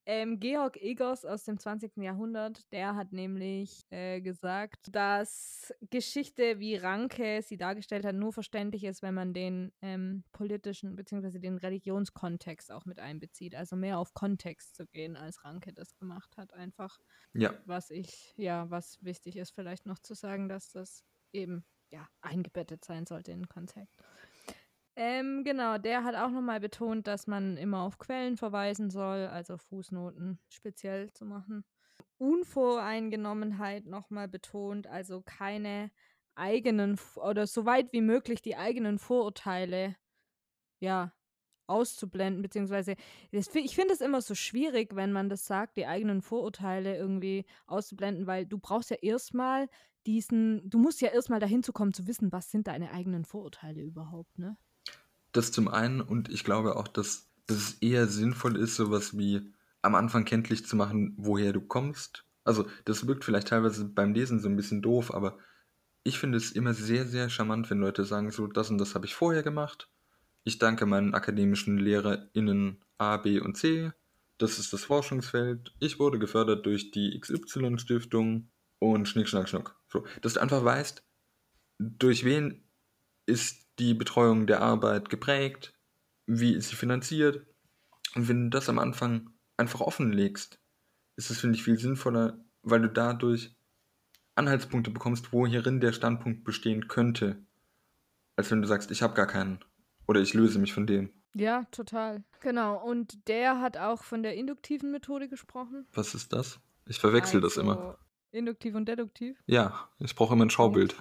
[0.06, 1.98] Ähm, Georg Egers aus dem 20.
[1.98, 8.84] Jahrhundert, der hat nämlich äh, gesagt, dass Geschichte, wie Ranke sie dargestellt hat, nur verständlich
[8.84, 11.38] ist, wenn man den ähm, politischen bzw.
[11.40, 13.56] den Religionskontext auch mit einbezieht.
[13.56, 16.52] Also mehr auf Kontext zu gehen, als Ranke das gemacht hat.
[16.54, 17.00] Einfach,
[17.34, 22.08] Ja, was ich, ja, was wichtig ist, vielleicht noch zu sagen, dass das eben ja
[22.22, 24.02] eingebettet sein sollte in den Kontext.
[24.96, 29.58] Ähm, genau, der hat auch nochmal betont, dass man immer auf Quellen verweisen soll, also
[29.58, 31.64] Fußnoten speziell zu machen.
[32.18, 35.92] Unvoreingenommenheit nochmal betont, also keine
[36.36, 39.96] eigenen oder so weit wie möglich die eigenen Vorurteile
[40.82, 41.14] ja
[41.68, 42.96] auszublenden, beziehungsweise
[43.32, 47.46] das, ich finde es immer so schwierig, wenn man das sagt, die eigenen Vorurteile irgendwie
[47.68, 49.70] auszublenden, weil du brauchst ja erstmal
[50.08, 53.82] diesen, du musst ja erstmal dahin zu kommen, zu wissen, was sind deine eigenen Vorurteile
[53.82, 54.58] überhaupt, ne?
[55.32, 59.54] Das zum einen und ich glaube auch, dass, dass es eher sinnvoll ist, sowas wie
[59.82, 62.26] am Anfang kenntlich zu machen, woher du kommst.
[62.44, 65.38] Also das wirkt vielleicht teilweise beim Lesen so ein bisschen doof, aber
[66.04, 69.06] ich finde es immer sehr, sehr charmant, wenn Leute sagen, so das und das habe
[69.06, 69.89] ich vorher gemacht.
[70.44, 73.91] Ich danke meinen akademischen LehrerInnen A, B und C.
[74.39, 75.76] Das ist das Forschungsfeld.
[75.80, 79.80] Ich wurde gefördert durch die XY-Stiftung und Schnick, Schnack, Schnuck.
[79.88, 81.04] So, dass du einfach weißt,
[81.78, 82.63] durch wen
[83.32, 85.74] ist die Betreuung der Arbeit geprägt,
[86.28, 87.46] wie ist sie finanziert.
[88.15, 90.60] Und wenn du das am Anfang einfach offenlegst,
[91.15, 93.56] ist es, finde ich, viel sinnvoller, weil du dadurch
[94.36, 97.44] Anhaltspunkte bekommst, wo hierin der Standpunkt bestehen könnte,
[98.36, 99.60] als wenn du sagst, ich habe gar keinen
[100.08, 101.12] oder ich löse mich von dem.
[101.34, 102.24] Ja, total.
[102.41, 102.84] Genau.
[102.84, 105.88] Und der hat auch von der induktiven Methode gesprochen.
[105.94, 106.60] Was ist das?
[106.86, 107.78] Ich verwechsel das immer.
[107.80, 107.98] Also
[108.34, 109.41] Induktiv und deduktiv.
[109.46, 110.96] Ja, ich brauche immer ein Schaubild.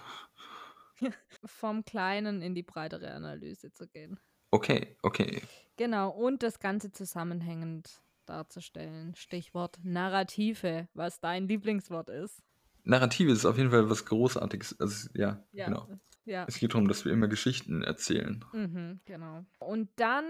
[1.45, 4.19] Vom Kleinen in die breitere Analyse zu gehen.
[4.51, 5.43] Okay, okay.
[5.77, 6.11] Genau.
[6.11, 9.15] Und das Ganze zusammenhängend darzustellen.
[9.15, 12.43] Stichwort Narrative, was dein Lieblingswort ist.
[12.85, 14.79] Narrative ist auf jeden Fall was Großartiges.
[14.81, 15.67] Also, ja, Ja.
[15.67, 15.89] genau.
[16.25, 16.45] Ja.
[16.49, 18.45] Es geht darum, dass wir immer Geschichten erzählen.
[18.53, 19.45] Mhm, genau.
[19.59, 20.25] Und dann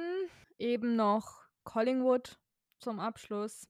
[0.58, 2.38] eben noch Collingwood
[2.78, 3.68] zum Abschluss,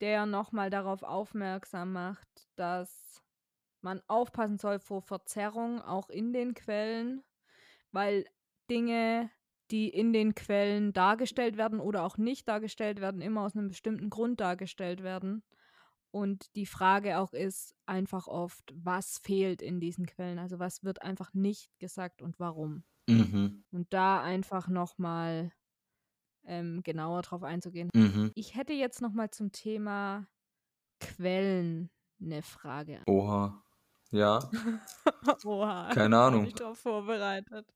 [0.00, 3.22] der nochmal darauf aufmerksam macht, dass
[3.86, 7.22] man aufpassen soll vor Verzerrung auch in den Quellen,
[7.92, 8.26] weil
[8.68, 9.30] Dinge,
[9.70, 14.10] die in den Quellen dargestellt werden oder auch nicht dargestellt werden, immer aus einem bestimmten
[14.10, 15.44] Grund dargestellt werden.
[16.10, 20.40] Und die Frage auch ist einfach oft, was fehlt in diesen Quellen?
[20.40, 22.82] Also was wird einfach nicht gesagt und warum?
[23.08, 23.64] Mhm.
[23.70, 25.52] Und da einfach nochmal
[26.44, 27.90] ähm, genauer drauf einzugehen.
[27.94, 28.32] Mhm.
[28.34, 30.26] Ich hätte jetzt nochmal zum Thema
[30.98, 33.02] Quellen eine Frage.
[33.06, 33.62] Oha.
[34.16, 34.38] Ja,
[35.44, 35.90] Oha.
[35.92, 36.46] Keine Ahnung.
[36.46, 37.66] Ich darauf vorbereitet.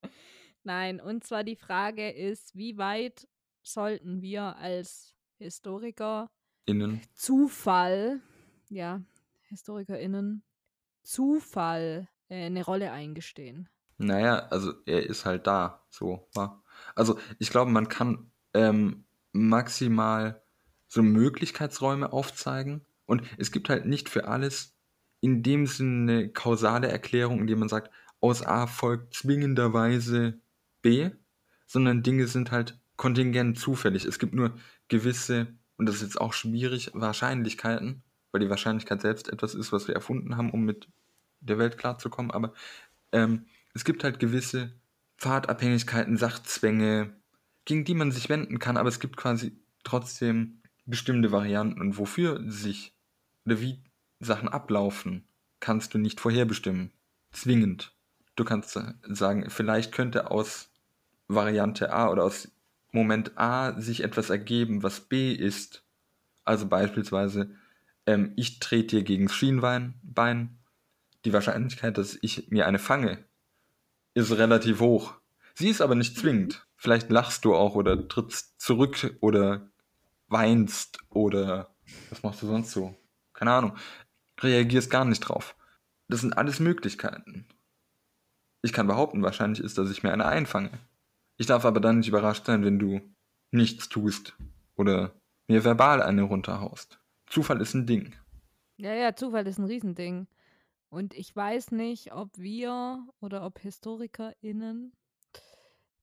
[0.62, 3.28] Nein, und zwar die Frage ist, wie weit
[3.62, 6.30] sollten wir als Historiker
[6.64, 7.02] innen.
[7.12, 8.22] Zufall,
[8.70, 9.02] ja,
[9.48, 10.42] HistorikerInnen,
[11.02, 13.68] Zufall äh, eine Rolle eingestehen?
[13.98, 16.26] Naja, also er ist halt da, so.
[16.94, 20.42] Also ich glaube, man kann ähm, maximal
[20.88, 24.79] so Möglichkeitsräume aufzeigen und es gibt halt nicht für alles
[25.20, 30.40] in dem Sinne eine kausale Erklärung, indem man sagt, aus A folgt zwingenderweise
[30.82, 31.10] B,
[31.66, 34.04] sondern Dinge sind halt kontingent zufällig.
[34.04, 34.54] Es gibt nur
[34.88, 38.02] gewisse, und das ist jetzt auch schwierig, Wahrscheinlichkeiten,
[38.32, 40.88] weil die Wahrscheinlichkeit selbst etwas ist, was wir erfunden haben, um mit
[41.40, 42.52] der Welt klarzukommen, aber
[43.12, 44.72] ähm, es gibt halt gewisse
[45.18, 47.14] Pfadabhängigkeiten, Sachzwänge,
[47.64, 52.42] gegen die man sich wenden kann, aber es gibt quasi trotzdem bestimmte Varianten und wofür
[52.50, 52.94] sich
[53.46, 53.82] oder wie
[54.20, 55.24] Sachen ablaufen,
[55.58, 56.92] kannst du nicht vorherbestimmen.
[57.32, 57.94] Zwingend.
[58.36, 60.70] Du kannst sagen, vielleicht könnte aus
[61.28, 62.50] Variante A oder aus
[62.92, 65.84] Moment A sich etwas ergeben, was B ist.
[66.44, 67.54] Also beispielsweise,
[68.06, 70.58] ähm, ich trete dir gegen das Schienbein.
[71.24, 73.24] Die Wahrscheinlichkeit, dass ich mir eine fange,
[74.14, 75.14] ist relativ hoch.
[75.54, 76.66] Sie ist aber nicht zwingend.
[76.76, 79.70] Vielleicht lachst du auch oder trittst zurück oder
[80.28, 81.74] weinst oder
[82.08, 82.96] was machst du sonst so?
[83.34, 83.76] Keine Ahnung.
[84.42, 85.56] Reagierst gar nicht drauf.
[86.08, 87.46] Das sind alles Möglichkeiten.
[88.62, 90.70] Ich kann behaupten, wahrscheinlich ist, dass ich mir eine einfange.
[91.36, 93.00] Ich darf aber dann nicht überrascht sein, wenn du
[93.50, 94.36] nichts tust
[94.76, 95.14] oder
[95.48, 97.00] mir verbal eine runterhaust.
[97.26, 98.14] Zufall ist ein Ding.
[98.76, 100.26] Ja, ja, Zufall ist ein Riesending.
[100.88, 104.92] Und ich weiß nicht, ob wir oder ob HistorikerInnen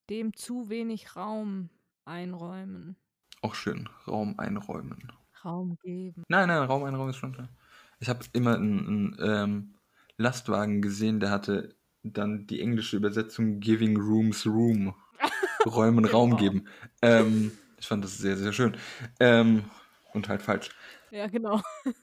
[0.10, 1.69] dem zu wenig Raum
[2.06, 2.95] einräumen.
[3.41, 5.12] Auch schön, Raum einräumen.
[5.43, 6.23] Raum geben.
[6.30, 7.50] Nein, nein, Raum einräumen ist schon klar.
[7.99, 9.75] Ich habe immer einen, einen ähm,
[10.17, 14.95] Lastwagen gesehen, der hatte dann die englische Übersetzung Giving Rooms Room.
[15.65, 16.41] Räumen Raum Genau.
[16.41, 16.67] geben.
[17.01, 18.77] Ähm, ich fand das sehr, sehr schön.
[19.19, 19.65] Ähm,
[20.13, 20.69] und halt falsch.
[21.12, 21.62] Ja, genau.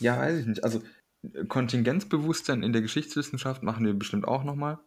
[0.00, 0.64] Ja, weiß ich nicht.
[0.64, 0.82] Also
[1.46, 4.78] Kontingenzbewusstsein in der Geschichtswissenschaft machen wir bestimmt auch nochmal.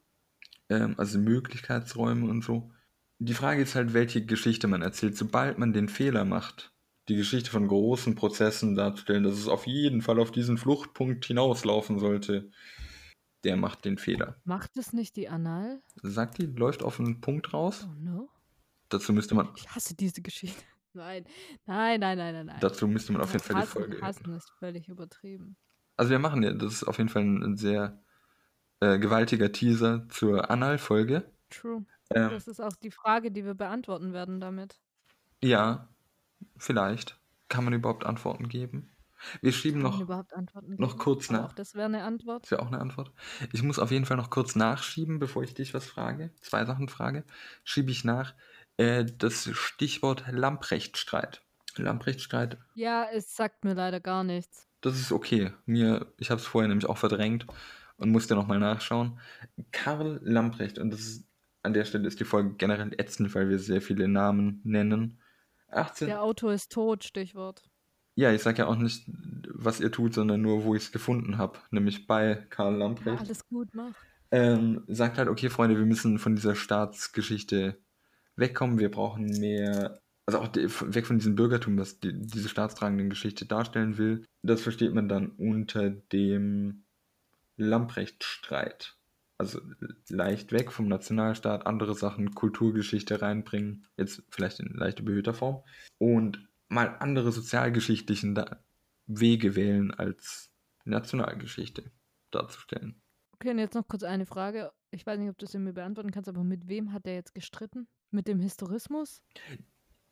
[0.70, 2.72] Ähm, also Möglichkeitsräume und so.
[3.20, 5.16] Die Frage ist halt, welche Geschichte man erzählt.
[5.16, 6.74] Sobald man den Fehler macht,
[7.10, 12.00] die Geschichte von großen Prozessen darzustellen, dass es auf jeden Fall auf diesen Fluchtpunkt hinauslaufen
[12.00, 12.50] sollte,
[13.44, 14.36] der macht den Fehler.
[14.44, 15.82] Macht es nicht die Annal?
[16.04, 17.88] Sagt die, läuft auf einen Punkt raus?
[17.90, 18.30] Oh no.
[18.90, 20.62] Dazu müsste man, Ich hasse diese Geschichte.
[20.94, 21.24] Nein,
[21.68, 22.58] nein, nein, nein, nein, nein.
[22.62, 24.02] dazu müsste man auf jeden Fall die Folge.
[24.02, 25.56] hassen ist völlig übertrieben.
[25.98, 28.02] Also wir machen ja, das ist auf jeden Fall ein, ein sehr
[28.80, 31.32] äh, gewaltiger Teaser zur Anal-Folge.
[31.52, 31.86] True.
[32.10, 34.80] Ähm, Das ist auch die Frage, die wir beantworten werden damit.
[35.44, 35.88] ja,
[36.58, 37.20] vielleicht.
[37.50, 38.92] Kann man überhaupt Antworten geben?
[39.42, 41.00] Wir schieben Kann man noch, überhaupt Antworten noch geben?
[41.00, 41.46] kurz nach.
[41.50, 42.44] Auch das wäre eine Antwort.
[42.44, 43.12] Das wäre auch eine Antwort.
[43.52, 46.32] Ich muss auf jeden Fall noch kurz nachschieben, bevor ich dich was frage.
[46.42, 47.24] Zwei Sachen frage.
[47.64, 48.34] Schiebe ich nach.
[48.78, 51.42] Äh, das Stichwort Lamprechtstreit.
[51.76, 54.68] Lamprechtstreit, Ja, es sagt mir leider gar nichts.
[54.82, 55.52] das ist okay.
[55.66, 57.46] Mir, ich habe es vorher nämlich auch verdrängt
[57.98, 59.20] und musste nochmal nachschauen.
[59.72, 61.28] Karl Lamprecht, und das ist,
[61.64, 65.20] an der Stelle ist die Folge generell ätzend, weil wir sehr viele Namen nennen.
[65.72, 66.08] 18.
[66.08, 67.64] Der Autor ist tot, Stichwort.
[68.16, 69.06] Ja, ich sage ja auch nicht,
[69.54, 73.20] was ihr tut, sondern nur, wo ich es gefunden habe, nämlich bei Karl Ja, Lamprecht.
[73.22, 73.94] alles gut, mach.
[74.32, 77.78] ähm, sagt halt, okay, Freunde, wir müssen von dieser Staatsgeschichte
[78.36, 83.08] wegkommen, wir brauchen mehr, also auch die, weg von diesem Bürgertum, das die, diese staatstragende
[83.08, 84.26] Geschichte darstellen will.
[84.44, 86.84] Das versteht man dann unter dem
[87.58, 88.98] Lamprecht-Streit.
[89.40, 89.62] Also
[90.10, 95.64] leicht weg vom Nationalstaat, andere Sachen, Kulturgeschichte reinbringen, jetzt vielleicht in leicht überhöhter Form.
[95.98, 98.40] Und mal andere sozialgeschichtlichen
[99.08, 100.52] Wege wählen als
[100.84, 101.90] Nationalgeschichte
[102.32, 103.02] darzustellen.
[103.34, 104.72] Okay, und jetzt noch kurz eine Frage.
[104.92, 107.34] Ich weiß nicht, ob du es mir beantworten kannst, aber mit wem hat er jetzt
[107.34, 107.88] gestritten?
[108.12, 109.22] Mit dem Historismus?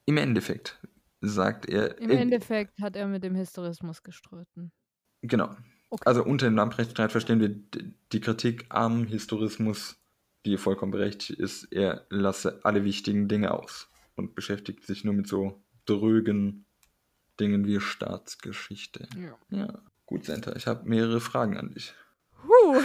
[0.06, 0.80] Im Endeffekt
[1.20, 1.98] sagt er.
[2.00, 4.72] Im äh, Endeffekt hat er mit dem Historismus gestritten.
[5.22, 5.56] Genau.
[5.90, 6.04] Okay.
[6.06, 7.56] Also unter dem Lamprechtstreit verstehen wir
[8.12, 9.96] die Kritik am Historismus,
[10.46, 11.66] die vollkommen berechtigt ist.
[11.72, 16.66] Er lasse alle wichtigen Dinge aus und beschäftigt sich nur mit so drögen
[17.40, 19.08] Dingen wie Staatsgeschichte.
[19.16, 19.38] Ja.
[19.58, 21.94] Ja, gut, Senta, ich habe mehrere Fragen an dich.
[22.44, 22.82] Huh.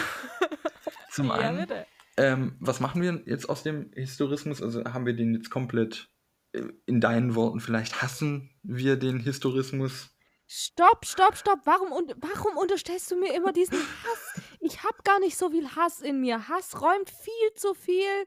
[1.11, 1.87] Zum Ja, einen, bitte.
[2.17, 4.63] ähm, was machen wir jetzt aus dem Historismus?
[4.63, 6.09] Also haben wir den jetzt komplett,
[6.53, 10.12] äh, in deinen Worten, vielleicht hassen wir den Historismus?
[10.55, 11.61] Stopp, stopp, stopp.
[11.65, 14.43] Warum, un warum unterstellst du mir immer diesen Hass?
[14.61, 16.47] Ich habe gar nicht so viel Hass in mir.
[16.47, 18.27] Hass räumt viel zu viel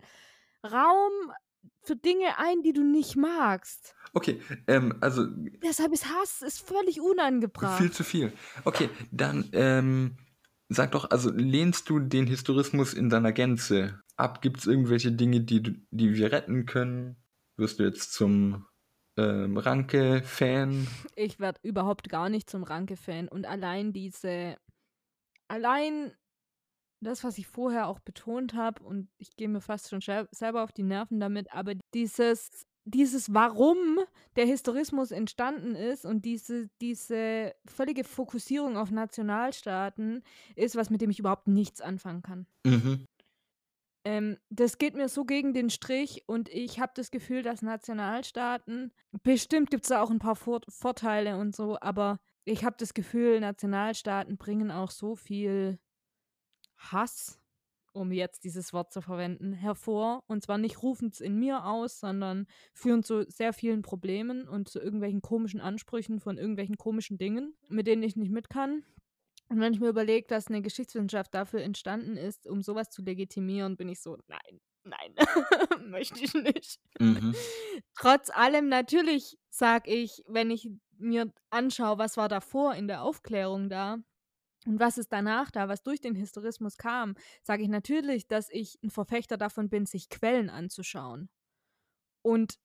[0.63, 1.11] Raum
[1.83, 3.93] für Dinge ein, die du nicht magst.
[4.13, 5.27] Okay, ähm, also
[5.63, 7.79] Deshalb ist Hass ist völlig unangebracht.
[7.79, 8.33] Viel zu viel.
[8.63, 10.17] Okay, dann ähm,
[10.67, 14.41] sag doch, also lehnst du den Historismus in seiner Gänze ab?
[14.41, 15.61] Gibt es irgendwelche Dinge, die,
[15.91, 17.17] die wir retten können?
[17.55, 18.65] Wirst du jetzt zum
[19.17, 20.87] ähm, Ranke-Fan?
[21.15, 23.27] Ich werde überhaupt gar nicht zum Ranke-Fan.
[23.27, 24.57] Und allein diese,
[25.47, 26.13] allein
[27.01, 30.63] das, was ich vorher auch betont habe, und ich gehe mir fast schon sel- selber
[30.63, 33.97] auf die Nerven damit, aber dieses dieses Warum
[34.35, 40.21] der Historismus entstanden ist und diese, diese völlige Fokussierung auf Nationalstaaten
[40.55, 42.45] ist was, mit dem ich überhaupt nichts anfangen kann.
[42.63, 43.05] Mhm.
[44.05, 48.93] Ähm, das geht mir so gegen den Strich und ich habe das Gefühl, dass Nationalstaaten,
[49.23, 52.93] bestimmt gibt es da auch ein paar Vor Vorteile und so, aber ich habe das
[52.93, 55.79] Gefühl, Nationalstaaten bringen auch so viel
[56.77, 57.39] Hass,
[57.93, 60.23] um jetzt dieses Wort zu verwenden, hervor.
[60.27, 64.69] Und zwar nicht rufen es in mir aus, sondern führen zu sehr vielen Problemen und
[64.69, 68.83] zu irgendwelchen komischen Ansprüchen von irgendwelchen komischen Dingen, mit denen ich nicht mit kann.
[69.49, 73.77] Und wenn ich mir überlege, dass eine Geschichtswissenschaft dafür entstanden ist, um sowas zu legitimieren,
[73.77, 75.15] bin ich so, nein, nein,
[75.89, 76.79] möchte ich nicht.
[76.99, 77.45] Mhm.
[77.95, 83.69] Trotz allem, natürlich sage ich, wenn ich mir anschaue, was war davor in der Aufklärung
[83.69, 83.97] da
[84.65, 88.79] und was ist danach da, was durch den Historismus kam, sage ich natürlich, dass ich
[88.83, 91.29] ein Verfechter davon bin, sich Quellen anzuschauen
[92.23, 92.55] und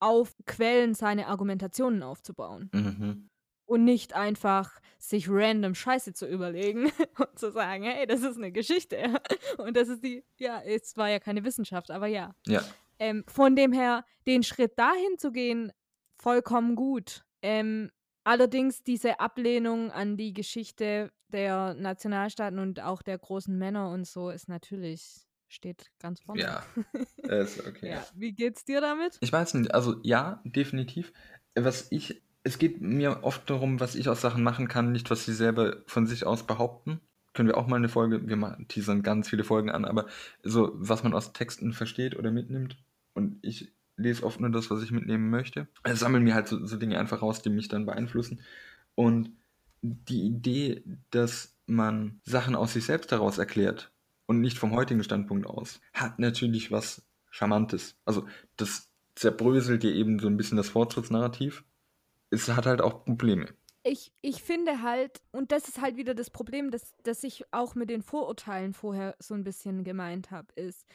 [0.00, 3.28] auf Quellen seine Argumentationen aufzubauen Mhm.
[3.68, 8.50] Und nicht einfach sich random Scheiße zu überlegen und zu sagen, hey, das ist eine
[8.50, 9.20] Geschichte
[9.58, 12.34] und das ist die, ja, es war ja keine Wissenschaft, aber ja.
[12.46, 12.64] Ja.
[12.98, 15.72] Ähm, von dem her, den Schritt dahin zu gehen,
[16.16, 17.24] vollkommen gut.
[17.42, 17.92] Ähm,
[18.24, 24.30] allerdings diese Ablehnung an die Geschichte der Nationalstaaten und auch der großen Männer und so
[24.30, 26.42] ist natürlich, steht ganz vorne.
[26.42, 26.62] Ja.
[27.28, 27.90] Äh, Ist okay.
[27.90, 28.06] ja.
[28.14, 29.18] Wie geht's dir damit?
[29.20, 31.12] Ich weiß nicht, also ja, definitiv.
[31.54, 35.24] Was ich, es geht mir oft darum, was ich aus Sachen machen kann, nicht was
[35.24, 37.00] sie selber von sich aus behaupten.
[37.34, 40.06] Können wir auch mal eine Folge, wir teasern ganz viele Folgen an, aber
[40.42, 42.76] so, was man aus Texten versteht oder mitnimmt.
[43.14, 45.68] Und ich lese oft nur das, was ich mitnehmen möchte.
[45.82, 48.40] Es sammeln mir halt so, so Dinge einfach raus, die mich dann beeinflussen.
[48.94, 49.30] Und
[49.82, 53.92] die Idee, dass man Sachen aus sich selbst heraus erklärt
[54.26, 57.96] und nicht vom heutigen Standpunkt aus, hat natürlich was Charmantes.
[58.04, 58.26] Also
[58.56, 61.64] das zerbröselt dir eben so ein bisschen das Fortschrittsnarrativ.
[62.30, 63.54] Es hat halt auch Probleme.
[63.84, 67.74] Ich, ich finde halt, und das ist halt wieder das Problem, das, das ich auch
[67.74, 70.86] mit den Vorurteilen vorher so ein bisschen gemeint habe, ist,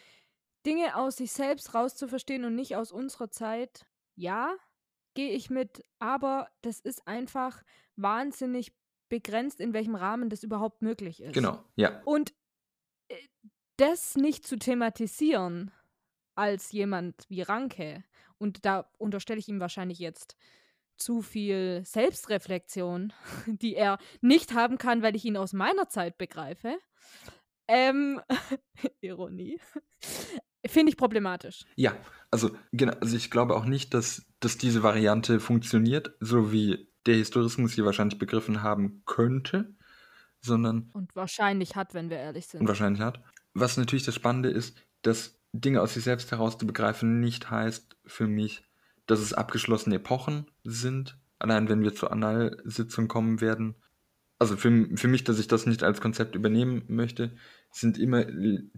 [0.66, 4.56] Dinge aus sich selbst rauszuverstehen und nicht aus unserer Zeit, ja,
[5.14, 7.64] gehe ich mit, aber das ist einfach
[7.96, 8.74] wahnsinnig
[9.10, 11.34] begrenzt, in welchem Rahmen das überhaupt möglich ist.
[11.34, 12.02] Genau, ja.
[12.04, 12.34] Und
[13.10, 13.16] äh,
[13.78, 15.72] das nicht zu thematisieren
[16.36, 18.04] als jemand wie Ranke,
[18.38, 20.36] und da unterstelle ich ihm wahrscheinlich jetzt
[20.98, 23.14] zu viel Selbstreflexion,
[23.48, 26.78] die er nicht haben kann, weil ich ihn aus meiner Zeit begreife.
[27.68, 28.22] Ähm,
[29.02, 29.60] Ironie.
[30.66, 31.66] Finde ich problematisch.
[31.76, 31.96] Ja,
[32.32, 37.16] also, genau, also ich glaube auch nicht, dass, dass diese Variante funktioniert, so wie der
[37.16, 39.76] Historismus sie wahrscheinlich begriffen haben könnte,
[40.42, 42.62] sondern Und wahrscheinlich hat, wenn wir ehrlich sind.
[42.62, 43.22] und wahrscheinlich hat.
[43.54, 47.98] Was natürlich das Spannende ist, dass Dinge aus sich selbst heraus zu begreifen nicht heißt
[48.06, 48.64] für mich,
[49.06, 51.18] dass es abgeschlossene Epochen sind.
[51.40, 53.76] Allein wenn wir zur Annalsitzung kommen werden.
[54.40, 57.36] Also für, für mich, dass ich das nicht als Konzept übernehmen möchte,
[57.72, 58.26] sind immer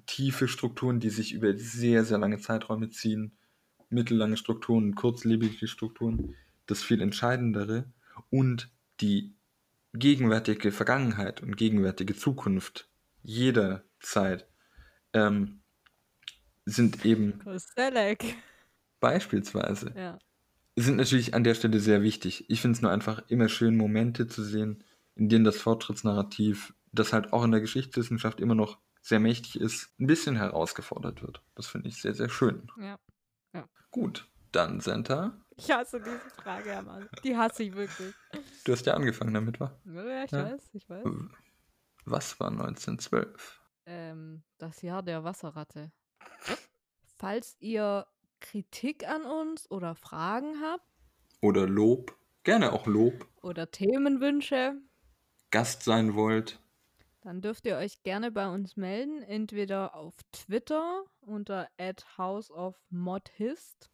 [0.05, 3.38] tiefe Strukturen, die sich über sehr, sehr lange Zeiträume ziehen.
[3.89, 6.36] Mittellange Strukturen, kurzlebige Strukturen.
[6.65, 7.86] Das viel Entscheidendere.
[8.30, 8.69] Und
[9.01, 9.36] die
[9.93, 12.89] gegenwärtige Vergangenheit und gegenwärtige Zukunft
[13.21, 14.47] jeder Zeit
[15.13, 15.61] ähm,
[16.65, 18.36] sind eben Koselek.
[19.05, 20.17] Beispielsweise, Ja.
[20.75, 22.49] sind natürlich an der Stelle sehr wichtig.
[22.49, 24.83] Ich finde es nur einfach immer schön, Momente zu sehen,
[25.15, 29.93] in denen das Fortschrittsnarrativ, das halt auch in der Geschichtswissenschaft immer noch sehr mächtig ist,
[29.99, 31.43] ein bisschen herausgefordert wird.
[31.53, 32.71] Das finde ich sehr, sehr schön.
[32.77, 32.97] ja.
[33.91, 35.39] Gut, dann Senta.
[35.55, 37.07] Ich hasse diese Frage, Herr Mann.
[37.23, 38.13] Die hasse ich wirklich.
[38.65, 39.71] Du hast ja angefangen damit, wa?
[39.85, 40.43] Ja, ich Ja.
[40.51, 41.05] weiß, ich weiß.
[42.03, 43.61] Was war 1912?
[43.85, 45.91] Ähm, das Jahr der Wasserratte.
[47.17, 48.05] Falls ihr
[48.39, 50.86] Kritik an uns oder Fragen habt
[51.41, 52.17] Oder Lob?
[52.43, 53.27] Gerne auch Lob.
[53.41, 54.81] oder Themenwünsche,
[55.51, 56.59] Gast sein wollt.
[57.21, 61.67] dann dürft ihr euch gerne bei uns melden, entweder auf Twitter unter
[62.17, 63.89] @houseofmodhist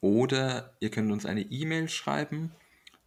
[0.00, 2.52] Oder ihr könnt uns eine E-Mail schreiben.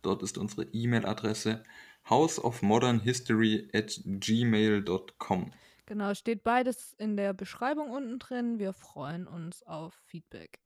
[0.02, 1.64] Dort ist unsere E-Mail-Adresse
[2.10, 5.52] houseofmodernhistory at gmail.com.
[5.88, 8.60] Genau, steht beides in der Beschreibung unten drin.
[8.60, 10.60] Wir freuen uns auf Feedback.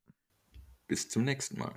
[0.88, 1.76] Bis zum nächsten Mal.